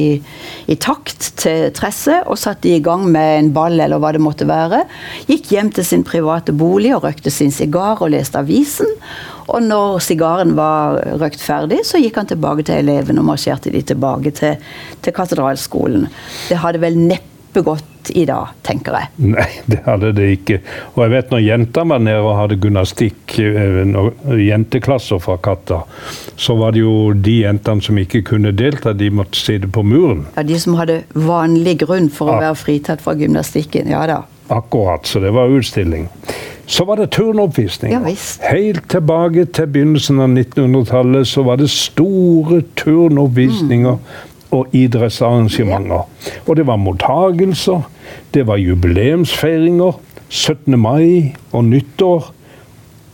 i, 0.66 0.76
takt 0.78 1.32
til 1.42 1.70
Tresset 1.74 2.28
og 2.30 2.38
satte 2.38 2.70
i 2.70 2.82
gang 2.84 3.08
med 3.10 3.40
en 3.40 3.52
ball 3.56 3.80
eller 3.80 3.98
hva 4.02 4.12
det 4.14 4.22
måtte 4.22 4.46
være. 4.48 4.84
Gikk 5.30 5.50
hjem 5.56 5.72
til 5.74 5.88
sin 5.88 6.06
private 6.06 6.54
bolig 6.54 6.94
og 6.94 7.02
røkte 7.08 7.32
sin 7.34 7.54
sigar 7.54 8.02
og 8.04 8.12
leste 8.14 8.38
avisen. 8.38 8.90
Og 9.46 9.62
når 9.62 10.00
sigaren 10.02 10.54
var 10.58 10.98
røkt 11.20 11.42
ferdig, 11.42 11.82
så 11.86 12.00
gikk 12.02 12.18
han 12.18 12.30
tilbake 12.30 12.66
til 12.66 12.80
elevene 12.80 13.22
og 13.22 13.30
marsjerte 13.30 13.70
de 13.74 13.82
tilbake 13.86 14.32
til, 14.34 14.56
til 15.02 15.14
katedralskolen. 15.14 16.08
Det 16.50 16.58
hadde 16.62 16.82
vel 16.82 16.98
neppe 16.98 17.62
gått 17.66 17.95
i 18.14 18.24
dag, 18.28 18.52
tenker 18.66 18.96
jeg. 18.98 19.10
Nei, 19.34 19.48
det 19.70 19.80
hadde 19.86 20.12
det 20.16 20.28
ikke. 20.38 20.60
Og 20.94 21.02
jeg 21.04 21.14
vet 21.14 21.34
når 21.34 21.44
jenta 21.44 21.84
var 21.88 22.02
nede 22.02 22.22
og 22.24 22.36
hadde 22.40 22.58
gymnastikk, 22.62 23.38
eh, 23.40 24.40
jenteklasser 24.46 25.20
fra 25.22 25.38
Katta, 25.42 25.82
så 26.36 26.56
var 26.58 26.76
det 26.76 26.84
jo 26.84 27.12
de 27.12 27.40
jentene 27.42 27.84
som 27.84 27.98
ikke 28.00 28.24
kunne 28.32 28.54
delta, 28.56 28.92
de 28.96 29.10
måtte 29.10 29.38
sitte 29.40 29.70
på 29.72 29.84
muren. 29.86 30.26
Ja, 30.36 30.42
De 30.46 30.58
som 30.60 30.76
hadde 30.80 31.02
vanlig 31.12 31.78
grunn 31.86 32.10
for 32.10 32.32
å 32.32 32.40
være 32.40 32.56
fritatt 32.58 33.04
fra 33.04 33.16
gymnastikken. 33.18 33.90
Ja 33.90 34.06
da. 34.06 34.22
Akkurat, 34.48 35.06
så 35.06 35.20
det 35.20 35.32
var 35.34 35.50
utstilling. 35.50 36.08
Så 36.66 36.84
var 36.84 36.96
det 36.96 37.10
turnoppvisninger. 37.14 38.08
Ja, 38.08 38.48
Helt 38.50 38.88
tilbake 38.90 39.46
til 39.54 39.66
begynnelsen 39.70 40.18
av 40.22 40.32
1900-tallet 40.32 41.28
så 41.30 41.44
var 41.46 41.60
det 41.60 41.70
store 41.70 42.62
turnoppvisninger 42.78 43.98
mm. 44.00 44.34
Og 44.50 44.66
idrettsarrangementer. 44.72 46.06
Og 46.46 46.56
det 46.56 46.66
var 46.66 46.76
mottagelser, 46.76 47.82
det 48.34 48.46
var 48.46 48.56
jubileumsfeiringer, 48.56 50.00
17. 50.28 50.78
mai 50.78 51.34
og 51.52 51.64
nyttår. 51.64 52.32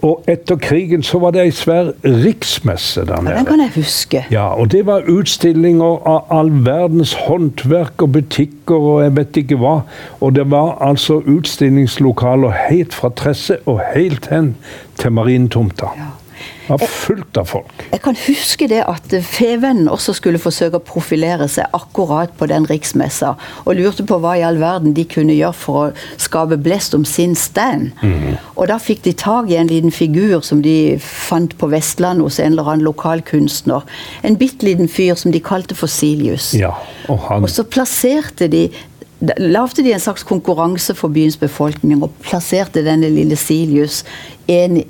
Og 0.02 0.24
etter 0.26 0.56
krigen 0.58 1.04
så 1.06 1.20
var 1.22 1.30
det 1.30 1.44
ei 1.44 1.50
svær 1.54 1.92
riksmesse 2.02 3.04
der 3.06 3.20
nede. 3.22 3.34
Ja, 3.36 3.38
den 3.38 3.46
kan 3.46 3.60
jeg 3.62 3.70
huske. 3.76 4.24
Ja, 4.34 4.48
Og 4.58 4.72
det 4.72 4.86
var 4.86 5.06
utstillinger 5.06 6.02
av 6.06 6.24
all 6.30 6.50
verdens 6.64 7.12
håndverk 7.14 8.02
og 8.02 8.12
butikker 8.16 8.74
og 8.74 9.04
jeg 9.04 9.16
vet 9.16 9.38
ikke 9.44 9.60
hva. 9.62 9.76
Og 10.20 10.34
det 10.34 10.48
var 10.50 10.74
altså 10.82 11.20
utstillingslokaler 11.22 12.50
helt 12.70 12.94
fra 12.94 13.12
Tresse 13.14 13.60
og 13.66 13.78
helt 13.94 14.26
hen 14.32 14.56
til 14.98 15.12
Marintomta. 15.12 15.94
Ja 15.96 16.10
var 16.80 16.92
fullt 16.92 17.38
av 17.40 17.48
folk. 17.50 17.84
Jeg 17.90 18.02
kan 18.04 18.18
huske 18.26 18.68
det 18.70 18.82
at 18.88 19.14
Fevennen 19.26 19.90
også 19.92 20.14
skulle 20.16 20.40
forsøke 20.42 20.78
å 20.80 20.84
profilere 20.86 21.48
seg 21.50 21.72
akkurat 21.76 22.32
på 22.38 22.48
den 22.50 22.66
riksmessa, 22.70 23.34
og 23.64 23.78
lurte 23.78 24.06
på 24.08 24.18
hva 24.22 24.36
i 24.38 24.44
all 24.46 24.60
verden 24.62 24.94
de 24.96 25.04
kunne 25.08 25.36
gjøre 25.36 25.58
for 25.58 25.80
å 25.82 26.20
skape 26.20 26.58
blest 26.62 26.96
om 26.96 27.04
sin 27.08 27.34
stand. 27.38 27.90
Mm. 28.02 28.38
Og 28.56 28.68
da 28.70 28.78
fikk 28.82 29.04
de 29.06 29.14
tak 29.18 29.50
i 29.50 29.58
en 29.60 29.70
liten 29.70 29.94
figur 29.94 30.40
som 30.46 30.62
de 30.64 30.96
fant 31.02 31.56
på 31.58 31.70
Vestlandet 31.72 32.26
hos 32.28 32.40
en 32.42 32.54
eller 32.54 32.72
annen 32.72 32.86
lokalkunstner. 32.86 33.84
En 34.22 34.38
bitte 34.40 34.66
liten 34.66 34.90
fyr 34.90 35.18
som 35.18 35.34
de 35.34 35.42
kalte 35.42 35.76
for 35.78 35.90
Silius. 35.90 36.52
Ja, 36.58 36.74
og, 37.08 37.20
han... 37.28 37.44
og 37.44 37.52
så 37.52 37.66
plasserte 37.68 38.50
de 38.52 38.68
Lagde 39.38 39.84
de 39.86 39.92
en 39.94 40.00
slags 40.02 40.24
konkurranse 40.26 40.96
for 40.98 41.12
byens 41.14 41.36
befolkning 41.38 42.00
og 42.02 42.10
plasserte 42.24 42.82
denne 42.82 43.06
lille 43.06 43.36
Silius 43.38 44.00
en 44.50 44.80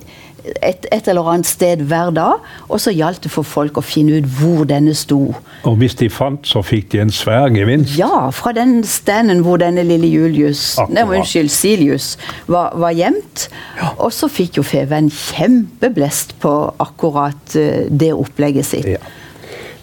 et, 0.44 0.86
et, 0.92 1.08
eller 1.08 1.28
annet 1.30 1.46
sted 1.46 1.84
hver 1.86 2.10
dag, 2.14 2.42
og 2.68 2.80
så 2.82 2.92
gjaldt 2.94 3.22
det 3.26 3.30
for 3.32 3.46
folk 3.46 3.78
å 3.78 3.84
finne 3.84 4.18
ut 4.18 4.28
hvor 4.38 4.64
denne 4.68 4.94
sto. 4.98 5.20
Og 5.68 5.78
hvis 5.78 5.94
de 6.00 6.08
fant, 6.10 6.42
så 6.46 6.64
fikk 6.66 6.90
de 6.94 7.02
en 7.04 7.14
svær 7.14 7.52
gevinst? 7.54 7.94
Ja, 7.98 8.26
fra 8.34 8.54
den 8.56 8.80
standen 8.88 9.44
hvor 9.46 9.60
denne 9.62 9.84
lille 9.86 10.10
Julius, 10.10 10.64
nei, 10.90 11.06
unnskyld, 11.06 11.52
Silius 11.52 12.12
var, 12.50 12.74
var 12.78 12.94
gjemt. 12.96 13.48
Ja. 13.78 13.92
Og 14.02 14.12
så 14.14 14.30
fikk 14.32 14.58
jo 14.58 14.66
Feven 14.66 15.10
kjempeblest 15.12 16.36
på 16.42 16.54
akkurat 16.82 17.56
uh, 17.58 17.84
det 17.88 18.12
opplegget 18.16 18.68
sitt. 18.72 18.92
Ja. 18.96 19.02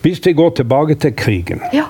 Hvis 0.04 0.22
vi 0.24 0.36
går 0.36 0.56
tilbake 0.62 0.96
til 1.00 1.16
krigen, 1.16 1.63
ja. 1.75 1.89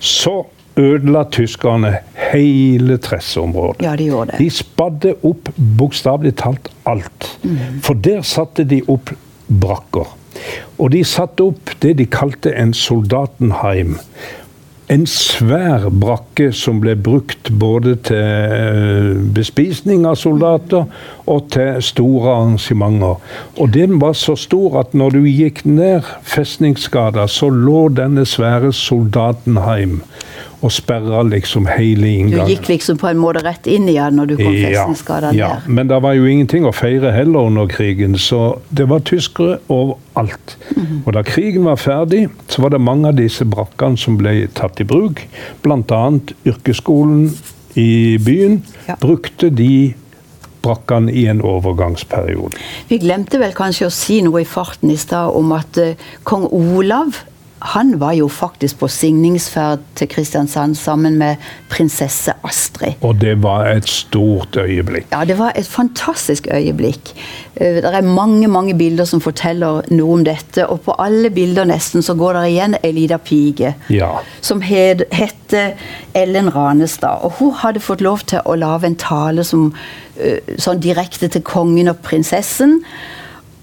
så 0.00 0.42
ødela 0.76 1.24
tyskerne 1.32 1.96
hele 2.32 2.98
Tresseområdet. 2.98 3.82
Ja, 3.82 3.96
de 3.96 4.10
gjorde 4.10 4.32
det. 4.32 4.40
De 4.44 4.50
spadde 4.50 5.14
opp 5.24 5.50
bokstavelig 5.78 6.36
talt 6.42 6.70
alt. 6.86 7.30
Mm. 7.42 7.80
For 7.82 7.94
der 7.94 8.22
satte 8.26 8.64
de 8.64 8.82
opp 8.88 9.12
brakker. 9.46 10.10
Og 10.78 10.90
de 10.92 11.04
satte 11.04 11.46
opp 11.46 11.72
det 11.82 11.96
de 11.98 12.06
kalte 12.12 12.52
en 12.54 12.74
soldatenheim 12.76 13.96
en 14.92 15.06
svær 15.10 15.88
brakke 15.90 16.52
som 16.54 16.78
ble 16.82 16.94
brukt 17.08 17.50
både 17.58 17.96
til 18.06 18.20
eh, 18.22 19.08
bespisning 19.34 20.04
av 20.06 20.14
soldater 20.20 20.86
og 21.26 21.48
til 21.54 21.80
store 21.82 22.36
arrangementer. 22.36 23.18
Og 23.58 23.72
den 23.74 23.98
var 24.02 24.14
så 24.18 24.36
stor 24.38 24.78
at 24.84 24.94
når 24.94 25.18
du 25.18 25.26
gikk 25.26 25.64
ned 25.66 26.06
Festningsgata, 26.26 27.26
så 27.26 27.50
lå 27.50 27.88
denne 27.98 28.26
svære 28.28 28.70
soldatenheim 28.76 30.02
og 30.64 30.72
sperra 30.72 31.20
liksom 31.26 31.66
hele 31.68 32.08
inngangen. 32.08 32.46
Du 32.46 32.52
gikk 32.54 32.70
liksom 32.70 32.98
på 33.00 33.10
en 33.10 33.20
måte 33.20 33.42
rett 33.44 33.66
inn 33.68 33.88
igjen 33.92 34.16
når 34.16 34.30
du 34.30 34.36
kom 34.38 34.54
ja, 34.56 34.86
der? 34.86 35.28
Ja, 35.36 35.50
men 35.66 35.90
det 35.90 35.98
var 36.02 36.16
jo 36.16 36.24
ingenting 36.30 36.64
å 36.68 36.72
feire 36.74 37.12
heller 37.12 37.50
under 37.50 37.68
krigen, 37.70 38.16
så 38.18 38.58
det 38.68 38.88
var 38.88 39.04
tyskere 39.04 39.58
overalt. 39.68 40.56
Mm 40.70 40.86
-hmm. 40.86 41.02
Og 41.06 41.12
da 41.12 41.22
krigen 41.22 41.64
var 41.64 41.76
ferdig, 41.76 42.28
så 42.48 42.62
var 42.62 42.70
det 42.70 42.80
mange 42.80 43.08
av 43.08 43.14
disse 43.14 43.44
brakkene 43.44 43.96
som 43.96 44.16
ble 44.16 44.48
tatt 44.54 44.80
i 44.80 44.84
bruk. 44.84 45.28
Bl.a. 45.62 46.10
yrkesskolen 46.46 47.30
i 47.74 48.18
byen 48.18 48.62
ja. 48.88 48.96
brukte 49.00 49.50
de 49.50 49.94
brakkene 50.62 51.12
i 51.12 51.26
en 51.26 51.42
overgangsperiode. 51.42 52.56
Vi 52.88 52.98
glemte 52.98 53.38
vel 53.38 53.52
kanskje 53.52 53.86
å 53.86 53.90
si 53.90 54.22
noe 54.22 54.40
i 54.40 54.48
farten 54.48 54.90
i 54.90 54.96
stad 54.96 55.34
om 55.36 55.52
at 55.52 55.78
uh, 55.78 55.94
kong 56.24 56.48
Olav 56.50 57.22
han 57.58 58.00
var 58.00 58.12
jo 58.12 58.28
faktisk 58.28 58.78
på 58.78 58.88
signingsferd 58.88 59.80
til 59.96 60.08
Kristiansand 60.12 60.74
sammen 60.76 61.16
med 61.18 61.40
prinsesse 61.72 62.34
Astrid. 62.44 63.00
Og 63.00 63.16
det 63.20 63.38
var 63.42 63.70
et 63.70 63.88
stort 63.88 64.56
øyeblikk? 64.60 65.08
Ja, 65.12 65.24
det 65.24 65.38
var 65.38 65.52
et 65.56 65.66
fantastisk 65.66 66.46
øyeblikk. 66.52 67.14
Eh, 67.56 67.80
det 67.80 67.94
er 67.94 68.00
mange 68.00 68.48
mange 68.48 68.74
bilder 68.76 69.04
som 69.04 69.20
forteller 69.20 69.88
noe 69.90 70.18
om 70.18 70.24
dette, 70.24 70.66
og 70.66 70.80
på 70.84 70.96
alle 70.98 71.30
bilder 71.30 71.64
nesten 71.64 72.04
så 72.04 72.14
går 72.14 72.36
det 72.36 72.44
igjen 72.50 72.76
ei 72.82 72.92
lita 72.92 73.16
pike 73.16 73.74
ja. 73.88 74.10
som 74.40 74.60
het, 74.60 75.54
Ellen 76.14 76.50
Ranestad. 76.54 77.24
Og 77.24 77.38
hun 77.38 77.54
hadde 77.54 77.80
fått 77.80 78.04
lov 78.04 78.26
til 78.26 78.44
å 78.44 78.56
lage 78.58 78.86
en 78.86 79.00
tale 79.00 79.44
som, 79.44 79.72
eh, 80.20 80.38
sånn 80.58 80.82
direkte 80.82 81.28
til 81.28 81.42
kongen 81.42 81.88
og 81.88 82.02
prinsessen. 82.04 82.82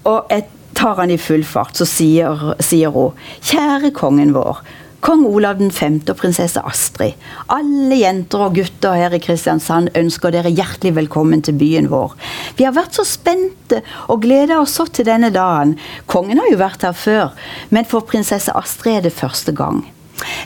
Og 0.04 0.26
et 0.30 0.50
tar 0.74 1.00
han 1.00 1.10
i 1.10 1.18
full 1.20 1.44
fart, 1.46 1.76
så 1.78 1.86
sier, 1.88 2.54
sier 2.62 2.94
hun 2.94 3.14
Kjære 3.44 3.92
kongen 3.96 4.34
vår. 4.36 4.62
Kong 5.04 5.26
Olav 5.28 5.58
5. 5.60 5.98
og 6.08 6.16
prinsesse 6.16 6.60
Astrid. 6.64 7.18
Alle 7.52 7.98
jenter 7.98 8.40
og 8.46 8.54
gutter 8.56 8.96
her 8.96 9.12
i 9.12 9.20
Kristiansand 9.20 9.90
ønsker 10.00 10.32
dere 10.32 10.48
hjertelig 10.48 10.94
velkommen 10.96 11.42
til 11.44 11.58
byen 11.60 11.90
vår. 11.92 12.14
Vi 12.56 12.64
har 12.64 12.72
vært 12.72 12.96
så 12.96 13.04
spente 13.04 13.82
og 14.08 14.22
gleda 14.24 14.62
oss 14.62 14.78
så 14.78 14.86
til 14.88 15.04
denne 15.04 15.28
dagen. 15.34 15.76
Kongen 16.08 16.40
har 16.40 16.48
jo 16.48 16.62
vært 16.62 16.88
her 16.88 16.96
før, 16.96 17.36
men 17.68 17.84
for 17.84 18.08
prinsesse 18.08 18.54
Astrid 18.56 19.02
er 19.02 19.06
det 19.10 19.12
første 19.12 19.52
gang. 19.52 19.84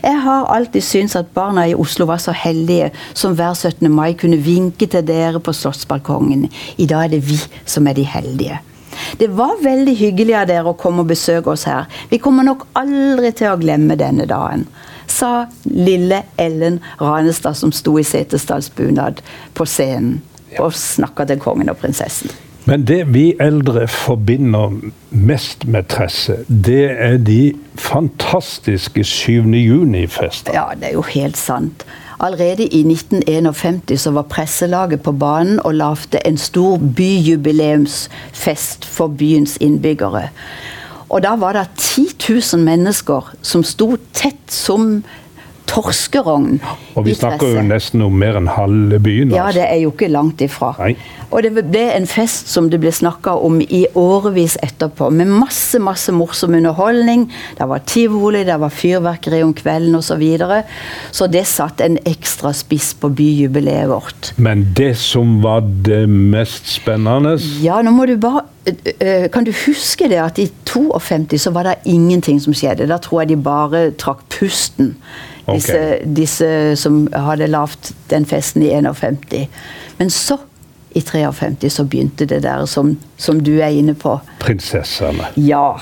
Jeg 0.03 0.19
har 0.25 0.51
alltid 0.51 0.83
syntes 0.83 1.15
at 1.15 1.31
barna 1.31 1.63
i 1.69 1.77
Oslo 1.77 2.09
var 2.09 2.19
så 2.19 2.35
heldige 2.35 2.91
som 3.13 3.39
hver 3.39 3.55
17. 3.55 3.87
mai 3.87 4.11
kunne 4.19 4.43
vinke 4.43 4.91
til 4.91 5.07
dere 5.07 5.39
på 5.39 5.55
slottsbalkongen. 5.55 6.49
I 6.75 6.89
dag 6.89 7.07
er 7.07 7.15
det 7.15 7.27
vi 7.29 7.39
som 7.63 7.87
er 7.87 7.95
de 7.95 8.03
heldige. 8.03 8.59
Det 9.17 9.29
var 9.37 9.59
veldig 9.63 9.95
hyggelig 9.99 10.35
av 10.41 10.49
dere 10.49 10.71
å 10.71 10.77
komme 10.79 11.03
og 11.05 11.11
besøke 11.11 11.53
oss 11.53 11.67
her. 11.69 11.87
Vi 12.09 12.21
kommer 12.21 12.47
nok 12.47 12.67
aldri 12.79 13.31
til 13.35 13.51
å 13.51 13.59
glemme 13.61 13.97
denne 13.99 14.27
dagen. 14.29 14.67
Sa 15.09 15.47
lille 15.65 16.23
Ellen 16.37 16.79
Ranestad, 17.01 17.57
som 17.57 17.73
sto 17.73 17.95
i 17.99 18.05
setesdalsbunad 18.05 19.23
på 19.57 19.65
scenen 19.65 20.19
og 20.59 20.73
snakka 20.77 21.27
til 21.29 21.41
kongen 21.41 21.69
og 21.69 21.77
prinsessen. 21.81 22.31
Men 22.69 22.83
det 22.85 22.99
vi 23.13 23.31
eldre 23.41 23.87
forbinder 23.89 24.75
mest 25.09 25.63
med 25.65 25.87
Tresse, 25.89 26.43
det 26.47 26.83
er 26.91 27.17
de 27.17 27.55
fantastiske 27.79 29.03
7. 29.03 29.47
juni-festene. 29.57 30.53
Ja, 30.53 30.67
det 30.77 30.91
er 30.91 30.99
jo 30.99 31.05
helt 31.15 31.39
sant. 31.39 31.85
Allerede 32.19 32.67
i 32.67 32.81
1951 32.83 34.01
så 34.01 34.11
var 34.11 34.27
presselaget 34.27 35.01
på 35.01 35.11
banen 35.11 35.59
og 35.63 35.75
lagde 35.75 36.19
en 36.27 36.37
stor 36.37 36.77
byjubileumsfest 36.77 38.85
for 38.85 39.07
byens 39.07 39.57
innbyggere. 39.61 40.27
Og 41.09 41.23
da 41.23 41.29
var 41.39 41.53
det 41.53 41.67
10 41.77 42.01
000 42.53 42.63
mennesker 42.63 43.31
som 43.41 43.63
sto 43.63 43.95
tett 44.13 44.51
som 44.51 45.03
torskerogn. 45.69 46.59
Og 46.97 47.05
vi 47.05 47.15
snakker 47.17 47.55
jo 47.55 47.63
nesten 47.65 48.03
om 48.05 48.15
mer 48.19 48.39
enn 48.39 48.49
halve 48.51 48.99
byen. 49.03 49.33
Ja, 49.35 49.47
altså. 49.47 49.61
det 49.61 49.69
er 49.69 49.81
jo 49.83 49.93
ikke 49.93 50.11
langt 50.11 50.41
ifra. 50.43 50.73
Nei. 50.81 50.95
Og 51.29 51.45
det 51.45 51.51
ble 51.53 51.83
en 51.93 52.07
fest 52.09 52.49
som 52.49 52.71
det 52.71 52.79
ble 52.81 52.91
snakka 52.93 53.35
om 53.45 53.59
i 53.61 53.83
årevis 53.97 54.57
etterpå, 54.65 55.11
med 55.13 55.29
masse 55.29 55.77
masse 55.81 56.13
morsom 56.15 56.55
underholdning. 56.57 57.27
Det 57.57 57.67
var 57.69 57.83
tivoli, 57.85 58.43
det 58.47 58.57
var 58.61 58.73
fyrverkeri 58.73 59.43
om 59.45 59.53
kvelden 59.53 59.95
osv. 59.99 60.07
Så, 60.09 60.15
videre. 60.17 60.63
så 61.13 61.27
det 61.29 61.43
satt 61.47 61.83
en 61.85 61.99
ekstra 62.09 62.49
spiss 62.57 62.95
på 62.97 63.11
byjubileet 63.13 63.89
vårt. 63.91 64.31
Men 64.41 64.65
det 64.75 64.95
som 64.97 65.37
var 65.43 65.61
det 65.85 66.07
mest 66.09 66.67
spennende 66.73 67.35
Ja, 67.61 67.77
nå 67.85 67.93
må 67.93 68.07
du 68.09 68.15
bare 68.19 68.47
Kan 69.31 69.45
du 69.47 69.53
huske 69.65 70.09
det 70.09 70.19
at 70.21 70.41
i 70.41 70.49
52 70.65 71.37
så 71.39 71.53
var 71.53 71.69
det 71.69 71.77
ingenting 71.89 72.41
som 72.41 72.57
skjedde? 72.57 72.89
Da 72.89 72.97
tror 73.01 73.23
jeg 73.23 73.35
de 73.35 73.43
bare 73.45 73.83
trakk 74.01 74.25
pusten. 74.33 74.95
Disse, 75.55 75.81
disse 76.03 76.49
som 76.79 77.01
hadde 77.13 77.49
lagd 77.49 77.91
den 78.11 78.25
festen 78.29 78.63
i 78.65 78.71
51. 78.75 79.47
Men 79.97 80.11
så, 80.13 80.37
i 80.93 81.01
53, 81.01 81.69
så 81.73 81.85
begynte 81.85 82.27
det 82.29 82.41
der 82.43 82.65
som, 82.65 82.95
som 83.17 83.43
du 83.43 83.55
er 83.59 83.75
inne 83.75 83.95
på. 83.97 84.17
Prinsessene. 84.41 85.31
Ja. 85.37 85.79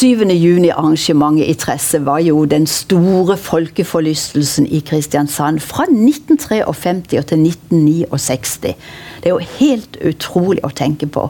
7. 0.00 0.30
juni-arrangementet 0.32 1.44
i 1.44 1.54
Tresse 1.60 1.98
var 2.06 2.22
jo 2.24 2.46
den 2.48 2.64
store 2.66 3.34
folkeforlystelsen 3.36 4.64
i 4.72 4.80
Kristiansand 4.80 5.60
fra 5.60 5.84
1953 5.90 7.18
og 7.20 7.26
til 7.28 7.42
1969. 7.44 8.76
Det 9.20 9.28
er 9.28 9.34
jo 9.34 9.58
helt 9.58 9.98
utrolig 10.08 10.62
å 10.64 10.70
tenke 10.72 11.04
på. 11.12 11.26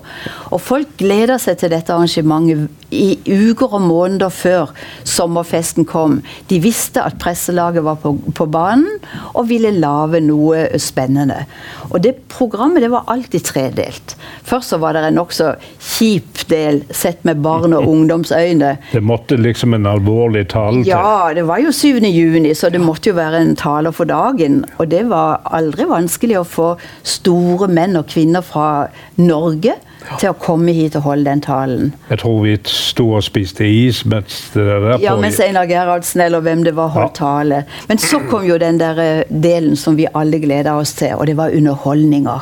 Og 0.55 0.61
folk 0.63 0.93
gleder 1.01 1.41
seg 1.43 1.59
til 1.59 1.73
dette 1.73 1.91
arrangementet 1.91 2.69
i 2.95 3.19
uker 3.27 3.75
og 3.79 3.83
måneder 3.87 4.31
før 4.35 4.71
sommerfesten 5.07 5.87
kom. 5.87 6.21
De 6.51 6.61
visste 6.63 7.03
at 7.03 7.19
presselaget 7.23 7.85
var 7.87 7.99
på, 8.03 8.15
på 8.35 8.47
banen 8.51 9.01
og 9.35 9.49
ville 9.51 9.73
lage 9.75 10.23
noe 10.23 10.69
spennende. 10.83 11.43
Og 11.91 11.99
det 12.05 12.17
programmet 12.31 12.85
det 12.85 12.93
var 12.95 13.11
alltid 13.11 13.47
tredelt. 13.47 14.17
Først 14.47 14.75
så 14.75 14.79
var 14.83 14.95
det 14.95 15.05
en 15.09 15.19
nokså 15.19 15.53
kjip 15.79 16.45
del 16.51 16.85
sett 16.95 17.25
med 17.27 17.43
barn- 17.43 17.75
og 17.75 17.89
ungdomsøyne. 17.93 18.60
Det 18.93 19.03
måtte 19.05 19.39
liksom 19.41 19.75
en 19.77 19.89
alvorlig 19.91 20.47
tale 20.53 20.83
til. 20.83 20.93
Ja, 20.93 21.31
det 21.37 21.47
var 21.49 21.63
jo 21.63 21.73
7. 21.75 22.01
juni, 22.07 22.55
så 22.55 22.71
det 22.73 22.83
måtte 22.83 23.11
jo 23.11 23.19
være 23.19 23.43
en 23.43 23.55
taler 23.59 23.95
for 23.97 24.09
dagen. 24.11 24.65
Og 24.79 24.91
det 24.93 25.05
var 25.11 25.41
aldri 25.45 25.89
vanskelig 25.91 26.41
å 26.41 26.47
få 26.47 26.73
store 27.03 27.71
menn 27.71 27.99
og 28.01 28.09
kvinner 28.11 28.45
fra 28.47 28.89
Norge 29.21 29.77
til 30.19 30.31
å 30.33 30.37
komme 30.41 30.73
hit 30.77 30.97
og 30.99 31.05
holde 31.09 31.29
den 31.29 31.43
talen. 31.45 31.93
Jeg 32.11 32.23
tror 32.23 32.39
vi 32.45 32.55
sto 32.69 33.07
og 33.19 33.25
spiste 33.27 33.67
is 33.67 34.03
mens 34.09 34.41
det 34.55 34.65
der 34.67 35.03
Ja, 35.03 35.17
mens 35.21 35.41
Einar 35.43 35.69
Gerhardsen 35.71 36.23
eller 36.25 36.43
hvem 36.45 36.65
det 36.67 36.75
var 36.79 36.93
holdt 36.95 37.19
tale. 37.21 37.65
Men 37.89 38.01
så 38.03 38.21
kom 38.31 38.47
jo 38.49 38.59
den 38.61 38.81
der 38.81 39.01
eh, 39.03 39.23
delen 39.31 39.77
som 39.77 39.97
vi 39.99 40.09
alle 40.15 40.41
gleda 40.43 40.77
oss 40.81 40.95
til, 40.99 41.15
og 41.17 41.27
det 41.29 41.37
var 41.39 41.55
underholdninga. 41.57 42.37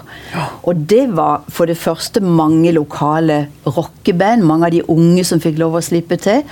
Og 0.69 0.85
det 0.91 1.07
var 1.17 1.47
for 1.53 1.71
det 1.71 1.79
første 1.81 2.21
mange 2.25 2.73
lokale 2.77 3.47
rockeband, 3.67 4.45
mange 4.47 4.69
av 4.69 4.75
de 4.75 4.85
unge 4.88 5.25
som 5.27 5.41
fikk 5.43 5.59
lov 5.61 5.79
å 5.79 5.85
slippe 5.85 6.19
til. 6.21 6.45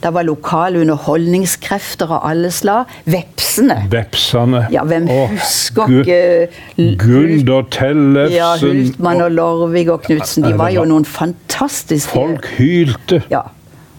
Det 0.00 0.10
var 0.14 0.24
lokale 0.24 0.80
underholdningskrefter 0.80 2.08
av 2.16 2.24
alle 2.30 2.50
slag. 2.54 2.88
Vepsene. 3.04 3.82
Vepsene. 3.92 4.62
Ja, 4.72 4.84
hvem 4.88 5.08
Åh, 5.12 5.34
husker 5.34 5.92
ikke 6.00 6.96
Gund 7.00 7.50
og 7.52 7.68
Tellefsen. 7.74 8.36
Ja, 8.36 8.54
Hultmann 8.60 9.20
og 9.26 9.34
Lorvig 9.36 9.86
og 9.92 10.00
Knutsen. 10.06 10.46
De 10.50 10.58
var 10.58 10.70
jo 10.74 10.84
noen 10.88 11.04
fantastiske 11.08 12.10
Folk 12.12 12.46
hylte. 12.58 13.22
Ja. 13.30 13.42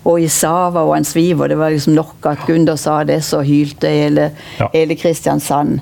Og 0.05 0.23
Sava 0.33 0.81
og 0.81 0.95
en 0.97 1.05
sviver, 1.05 1.47
det 1.51 1.57
var 1.59 1.69
liksom 1.69 1.93
nok 1.93 2.25
at 2.25 2.39
Gunder 2.47 2.75
sa 2.79 3.03
det, 3.05 3.19
så 3.23 3.43
hylte 3.45 3.87
hele, 3.89 4.31
Ja. 4.59 4.67
hele 4.73 4.95
Kristiansand. 4.97 5.79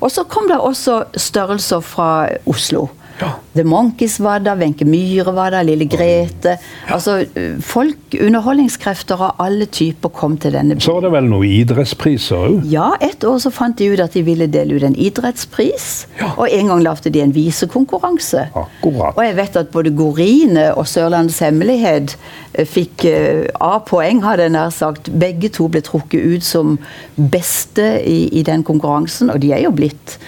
Og 0.00 0.10
så 0.10 0.24
kom 0.26 0.48
det 0.50 0.58
også 0.58 1.04
størrelser 1.16 1.80
fra 1.80 2.28
Oslo. 2.50 2.88
Ja. 3.20 3.34
The 3.54 3.64
Monkeys 3.64 4.18
var 4.20 4.40
der, 4.40 4.56
Wenche 4.60 4.86
Myhre 4.88 5.34
var 5.36 5.50
der, 5.50 5.64
Lille 5.66 5.86
Grete. 5.90 6.56
Altså, 6.88 7.24
folk, 7.60 7.98
underholdningskrefter 8.14 9.20
av 9.20 9.42
alle 9.44 9.66
typer 9.66 10.12
kom 10.14 10.36
til 10.40 10.54
denne 10.56 10.76
byen. 10.76 10.84
Så 10.84 10.96
var 10.96 11.06
det 11.06 11.12
vel 11.14 11.28
noen 11.28 11.48
idrettspriser 11.60 12.46
òg? 12.46 12.58
Ja, 12.70 12.90
et 13.02 13.24
år 13.26 13.38
så 13.42 13.52
fant 13.54 13.78
de 13.78 13.90
ut 13.92 14.02
at 14.02 14.16
de 14.16 14.24
ville 14.26 14.48
dele 14.50 14.78
ut 14.78 14.86
en 14.86 14.96
idrettspris. 14.96 15.88
Og 16.36 16.46
en 16.48 16.72
gang 16.72 16.84
lagde 16.84 17.12
de 17.12 17.22
en 17.22 17.34
visekonkurranse. 17.34 18.46
Akkurat. 18.54 19.16
Og 19.16 19.24
jeg 19.26 19.36
vet 19.36 19.60
at 19.60 19.72
både 19.74 19.94
Gorine 19.96 20.66
og 20.74 20.88
Sørlandets 20.88 21.40
Hemmelighet 21.44 22.16
eh, 22.54 22.66
fikk 22.68 23.06
eh, 23.10 23.46
A-poeng, 23.60 24.24
hadde 24.24 24.48
jeg 24.48 24.56
nær 24.56 24.70
sagt. 24.74 25.10
Begge 25.20 25.52
to 25.52 25.68
ble 25.72 25.84
trukket 25.84 26.36
ut 26.36 26.46
som 26.46 26.78
beste 27.16 27.92
i, 28.06 28.22
i 28.40 28.44
den 28.46 28.64
konkurransen, 28.66 29.30
og 29.30 29.42
de 29.42 29.52
er 29.56 29.66
jo 29.66 29.74
blitt 29.76 30.18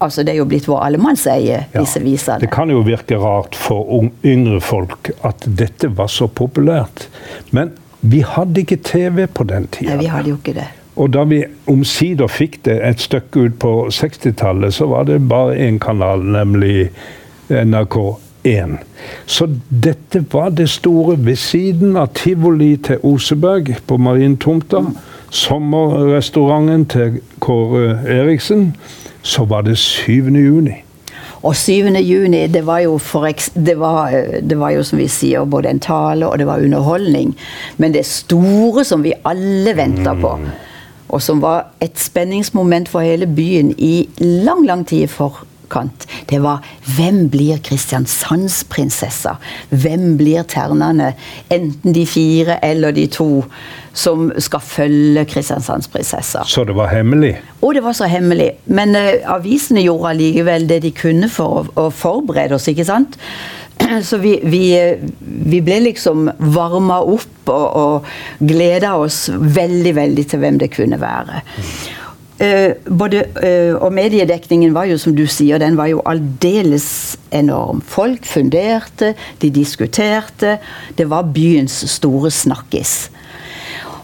Altså, 0.00 0.22
det 0.24 0.34
er 0.34 0.38
jo 0.40 0.44
blitt 0.48 0.66
vår 0.68 0.82
allemannseie, 0.86 1.64
Ja. 1.74 1.80
disse 1.80 2.00
visene. 2.00 2.40
Det 2.40 2.50
kan 2.50 2.70
jo 2.70 2.80
virke 2.86 3.16
rart 3.18 3.54
for 3.56 4.08
yngre 4.24 4.60
folk 4.60 5.10
at 5.24 5.46
dette 5.46 5.88
var 5.96 6.06
så 6.08 6.26
populært. 6.28 7.06
Men 7.52 7.72
vi 8.02 8.20
hadde 8.24 8.60
ikke 8.64 8.76
TV 8.82 9.26
på 9.26 9.44
den 9.44 9.66
tida. 9.68 9.94
Nei, 9.94 10.04
vi 10.04 10.06
hadde 10.12 10.28
jo 10.30 10.36
ikke 10.36 10.54
det. 10.54 10.68
Og 10.96 11.10
da 11.14 11.22
vi 11.24 11.44
omsider 11.70 12.28
fikk 12.28 12.62
det 12.66 12.80
et 12.84 13.00
stykke 13.00 13.46
ut 13.46 13.58
på 13.62 13.72
60-tallet, 13.94 14.74
så 14.74 14.86
var 14.90 15.04
det 15.04 15.20
bare 15.28 15.54
én 15.56 15.78
kanal, 15.78 16.20
nemlig 16.24 16.90
NRK1. 17.48 18.78
Så 19.26 19.46
dette 19.70 20.24
var 20.32 20.50
det 20.50 20.68
store 20.72 21.16
ved 21.24 21.36
siden 21.36 21.96
av 21.96 22.10
tivoli 22.14 22.76
til 22.76 22.98
Oseberg 23.02 23.76
på 23.86 23.96
Marientomta. 24.00 24.82
Sommerrestauranten 25.30 26.86
til 26.90 27.20
Kåre 27.40 27.98
Eriksen. 28.08 28.74
Så 29.22 29.44
var 29.44 29.62
det 29.66 29.76
7. 29.78 30.30
juni. 30.30 30.78
Og 31.42 31.56
7. 31.56 31.72
juni, 32.04 32.46
det 32.52 32.66
var, 32.66 32.82
jo 32.84 32.98
for, 32.98 33.28
det, 33.54 33.76
var, 33.80 34.12
eh, 34.12 34.40
det 34.44 34.58
var 34.60 34.74
jo 34.74 34.82
som 34.84 35.00
vi 35.00 35.08
sier, 35.08 35.44
både 35.48 35.70
en 35.70 35.80
tale 35.80 36.28
og 36.28 36.38
det 36.38 36.46
var 36.48 36.60
underholdning. 36.60 37.32
Men 37.78 37.94
det 37.96 38.04
store 38.06 38.84
som 38.84 39.04
vi 39.04 39.14
alle 39.24 39.76
venta 39.76 40.14
på, 40.14 40.34
og 41.10 41.22
som 41.22 41.40
var 41.42 41.72
et 41.80 41.96
spenningsmoment 41.98 42.88
for 42.88 43.00
hele 43.00 43.26
byen 43.26 43.72
i 43.78 44.08
lang, 44.20 44.66
lang 44.66 44.84
tid 44.86 45.08
i 45.08 45.10
forkant, 45.70 46.06
det 46.28 46.40
var 46.42 46.64
hvem 46.96 47.28
blir 47.30 47.58
Kristiansands 47.62 48.64
prinsesser? 48.64 49.36
Hvem 49.70 50.16
blir 50.18 50.42
ternene? 50.42 51.14
Enten 51.50 51.92
de 51.92 52.06
fire 52.06 52.58
eller 52.62 52.92
de 52.92 53.06
to 53.06 53.44
som 53.92 54.30
skal 54.38 54.60
følge 54.60 55.24
Kristiansands 55.24 55.88
prinsesser. 55.88 56.44
Så 56.46 56.64
det 56.64 56.74
var 56.74 56.90
hemmelig. 56.92 57.40
Og 57.62 57.74
det 57.74 57.82
var 57.82 57.92
så 57.92 58.06
hemmelig. 58.06 58.52
Men 58.66 58.94
uh, 58.96 59.34
avisene 59.34 59.82
gjorde 59.82 60.14
allikevel 60.14 60.68
det 60.68 60.82
de 60.82 60.92
kunne 60.94 61.28
for 61.28 61.62
å, 61.62 61.86
å 61.86 61.90
forberede 61.90 62.54
oss, 62.54 62.68
ikke 62.70 62.86
sant? 62.86 63.18
Så 64.04 64.20
vi, 64.20 64.34
vi, 64.44 64.64
eh, 64.76 65.00
vi 65.24 65.60
ble 65.64 65.80
liksom 65.86 66.28
varma 66.54 67.00
opp 67.00 67.48
og, 67.50 67.64
og 67.80 68.44
gleda 68.44 68.92
oss 69.00 69.24
veldig, 69.32 69.94
veldig 69.96 70.26
til 70.30 70.42
hvem 70.42 70.60
det 70.60 70.70
kunne 70.74 71.00
være. 71.00 71.40
Eh, 72.40 72.72
både, 72.88 73.24
eh, 73.42 73.74
og 73.76 73.92
mediedekningen 73.92 74.72
var 74.74 74.86
jo, 74.88 74.96
som 74.98 75.12
du 75.16 75.26
sier, 75.28 75.60
den 75.60 75.76
var 75.76 75.90
jo 75.90 76.00
aldeles 76.08 77.18
enorm. 77.36 77.82
Folk 77.84 78.24
funderte, 78.24 79.12
de 79.42 79.50
diskuterte. 79.52 80.56
Det 80.96 81.10
var 81.10 81.28
byens 81.34 81.82
store 81.92 82.30
snakkis. 82.32 83.10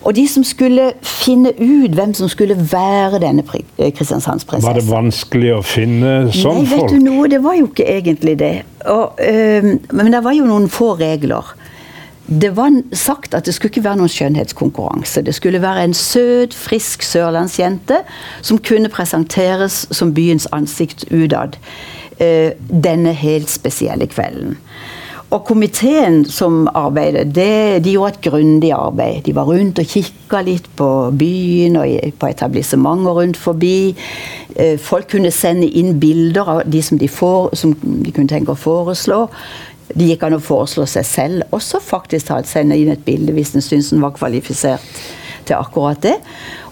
Og 0.06 0.14
de 0.14 0.26
som 0.28 0.44
skulle 0.46 0.92
finne 1.02 1.50
ut 1.56 1.96
hvem 1.96 2.12
som 2.14 2.28
skulle 2.30 2.54
være 2.54 3.18
denne 3.24 3.42
eh, 3.42 3.90
Kristiansandsprinsessen 3.96 4.68
Var 4.68 4.78
det 4.78 4.86
vanskelig 4.86 5.54
å 5.56 5.62
finne 5.66 6.12
sånn 6.30 6.60
Nei, 6.60 6.68
vet 6.70 6.84
folk? 6.84 6.92
du 6.92 7.08
noe, 7.08 7.30
det 7.32 7.40
var 7.42 7.56
jo 7.58 7.70
ikke 7.72 7.88
egentlig 7.96 8.36
det. 8.38 8.54
Og, 8.84 9.16
øhm, 9.18 9.72
men 9.96 10.12
det 10.12 10.22
var 10.22 10.36
jo 10.36 10.44
noen 10.46 10.68
få 10.70 10.92
regler. 11.00 11.56
Det 12.26 12.56
var 12.56 12.82
sagt 12.92 13.34
at 13.34 13.46
det 13.46 13.54
skulle 13.54 13.70
ikke 13.70 13.84
være 13.84 14.00
noen 14.00 14.10
skjønnhetskonkurranse. 14.10 15.22
Det 15.22 15.34
skulle 15.34 15.62
være 15.62 15.84
en 15.86 15.94
søt, 15.94 16.54
frisk 16.54 17.06
sørlandsjente 17.06 18.00
som 18.42 18.58
kunne 18.58 18.90
presenteres 18.90 19.84
som 19.94 20.14
byens 20.14 20.48
ansikt 20.52 21.06
utad 21.14 21.54
øh, 22.20 22.50
denne 22.82 23.12
helt 23.14 23.50
spesielle 23.50 24.06
kvelden. 24.10 24.56
Og 25.30 25.44
komiteen 25.44 26.24
som 26.24 26.68
arbeidet, 26.74 27.34
det, 27.34 27.84
de 27.84 27.92
gjorde 27.96 28.14
et 28.14 28.30
grundig 28.30 28.72
arbeid. 28.72 29.22
De 29.26 29.34
var 29.34 29.48
rundt 29.48 29.78
og 29.82 29.88
kikka 29.90 30.42
litt 30.46 30.68
på 30.78 30.90
byen 31.18 31.76
og 31.80 32.12
på 32.18 32.28
etablissementer 32.30 33.18
rundt 33.18 33.36
forbi. 33.36 33.96
Eh, 34.54 34.78
Folk 34.78 35.10
kunne 35.10 35.30
sende 35.34 35.66
inn 35.66 35.98
bilder 36.00 36.52
av 36.52 36.62
de 36.70 36.82
som 36.82 36.98
de, 36.98 37.08
får, 37.10 37.56
som 37.58 37.74
de 37.82 38.12
kunne 38.14 38.30
tenke 38.30 38.54
å 38.54 38.60
foreslå. 38.60 39.24
Det 39.94 40.08
gikk 40.10 40.24
an 40.26 40.38
å 40.38 40.42
foreslå 40.42 40.86
seg 40.90 41.06
selv, 41.06 41.46
også 41.54 41.80
faktisk 41.82 42.26
ta- 42.30 42.42
sende 42.46 42.78
inn 42.78 42.90
et 42.90 43.04
bilde 43.06 43.32
hvis 43.36 43.54
en 43.54 43.64
syntes 43.64 43.92
en 43.94 44.02
var 44.02 44.16
kvalifisert 44.16 44.82
til 45.46 45.54
akkurat 45.56 46.00
det. 46.02 46.16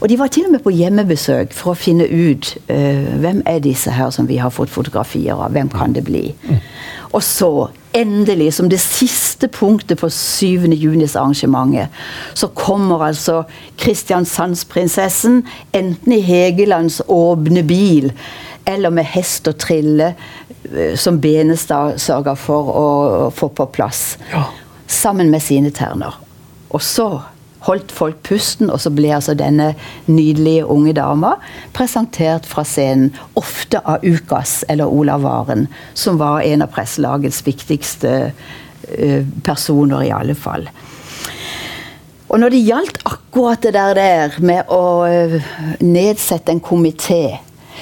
Og 0.00 0.08
de 0.10 0.18
var 0.18 0.32
til 0.34 0.48
og 0.48 0.54
med 0.56 0.64
på 0.64 0.72
hjemmebesøk 0.74 1.54
for 1.54 1.72
å 1.72 1.78
finne 1.78 2.08
ut 2.10 2.56
uh, 2.66 3.14
hvem 3.22 3.42
er 3.46 3.62
disse 3.62 3.92
her 3.94 4.10
som 4.14 4.26
vi 4.28 4.40
har 4.42 4.50
fått 4.50 4.72
fotografier 4.74 5.38
av. 5.38 5.54
Hvem 5.54 5.70
kan 5.72 5.94
det 5.94 6.04
bli? 6.08 6.24
Og 7.14 7.22
så, 7.22 7.68
endelig, 7.94 8.50
som 8.56 8.66
det 8.68 8.80
siste 8.82 9.46
punktet 9.48 10.00
på 10.00 10.08
7. 10.10 10.74
junis 10.74 11.14
arrangementet, 11.14 11.94
så 12.34 12.48
kommer 12.50 13.06
altså 13.06 13.44
Kristiansandsprinsessen 13.78 15.44
enten 15.72 16.16
i 16.16 16.18
Hegelands 16.26 16.98
åpne 17.06 17.62
bil 17.62 18.10
eller 18.66 18.90
med 18.90 19.04
hest 19.04 19.46
og 19.50 19.58
trille, 19.60 20.14
eh, 20.74 20.96
som 21.00 21.20
Benestad 21.22 22.00
sørga 22.02 22.36
for 22.38 22.74
å 22.74 22.88
få 23.34 23.50
på 23.54 23.68
plass. 23.74 24.16
Ja. 24.32 24.46
Sammen 24.86 25.30
med 25.32 25.42
sine 25.42 25.72
terner. 25.74 26.18
Og 26.74 26.82
så 26.82 27.08
holdt 27.64 27.92
folk 27.94 28.20
pusten, 28.26 28.70
og 28.70 28.80
så 28.82 28.92
ble 28.94 29.12
altså 29.16 29.34
denne 29.38 29.72
nydelige 30.10 30.66
unge 30.70 30.94
dama 30.96 31.34
presentert 31.76 32.48
fra 32.48 32.64
scenen. 32.66 33.12
Ofte 33.40 33.80
av 33.80 34.04
Ukas 34.04 34.62
eller 34.68 34.90
Olav 34.90 35.24
Varen, 35.24 35.68
som 35.96 36.20
var 36.20 36.44
en 36.44 36.64
av 36.64 36.72
presselagets 36.74 37.40
viktigste 37.46 38.14
uh, 38.34 39.22
personer, 39.46 40.04
i 40.04 40.12
alle 40.14 40.36
fall. 40.36 40.68
Og 42.28 42.40
når 42.40 42.50
det 42.50 42.64
gjaldt 42.66 43.02
akkurat 43.06 43.62
det 43.62 43.74
der, 43.76 43.96
der 43.96 44.38
med 44.44 44.70
å 44.72 44.84
uh, 45.06 45.40
nedsette 45.80 46.52
en 46.52 46.64
komité, 46.64 47.38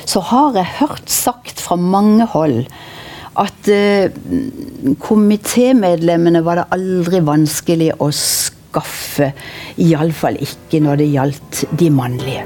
så 0.09 0.23
har 0.33 0.59
jeg 0.59 0.77
hørt 0.81 1.11
sagt 1.11 1.61
fra 1.63 1.77
mange 1.77 2.27
hold 2.33 2.65
at 3.41 3.69
eh, 3.73 4.13
komitémedlemmene 5.01 6.43
var 6.45 6.61
det 6.61 6.67
aldri 6.77 7.23
vanskelig 7.25 7.93
å 8.03 8.11
skaffe. 8.13 9.33
Iallfall 9.81 10.41
ikke 10.45 10.83
når 10.85 11.01
det 11.01 11.13
gjaldt 11.15 11.65
de 11.81 11.89
mannlige. 11.95 12.45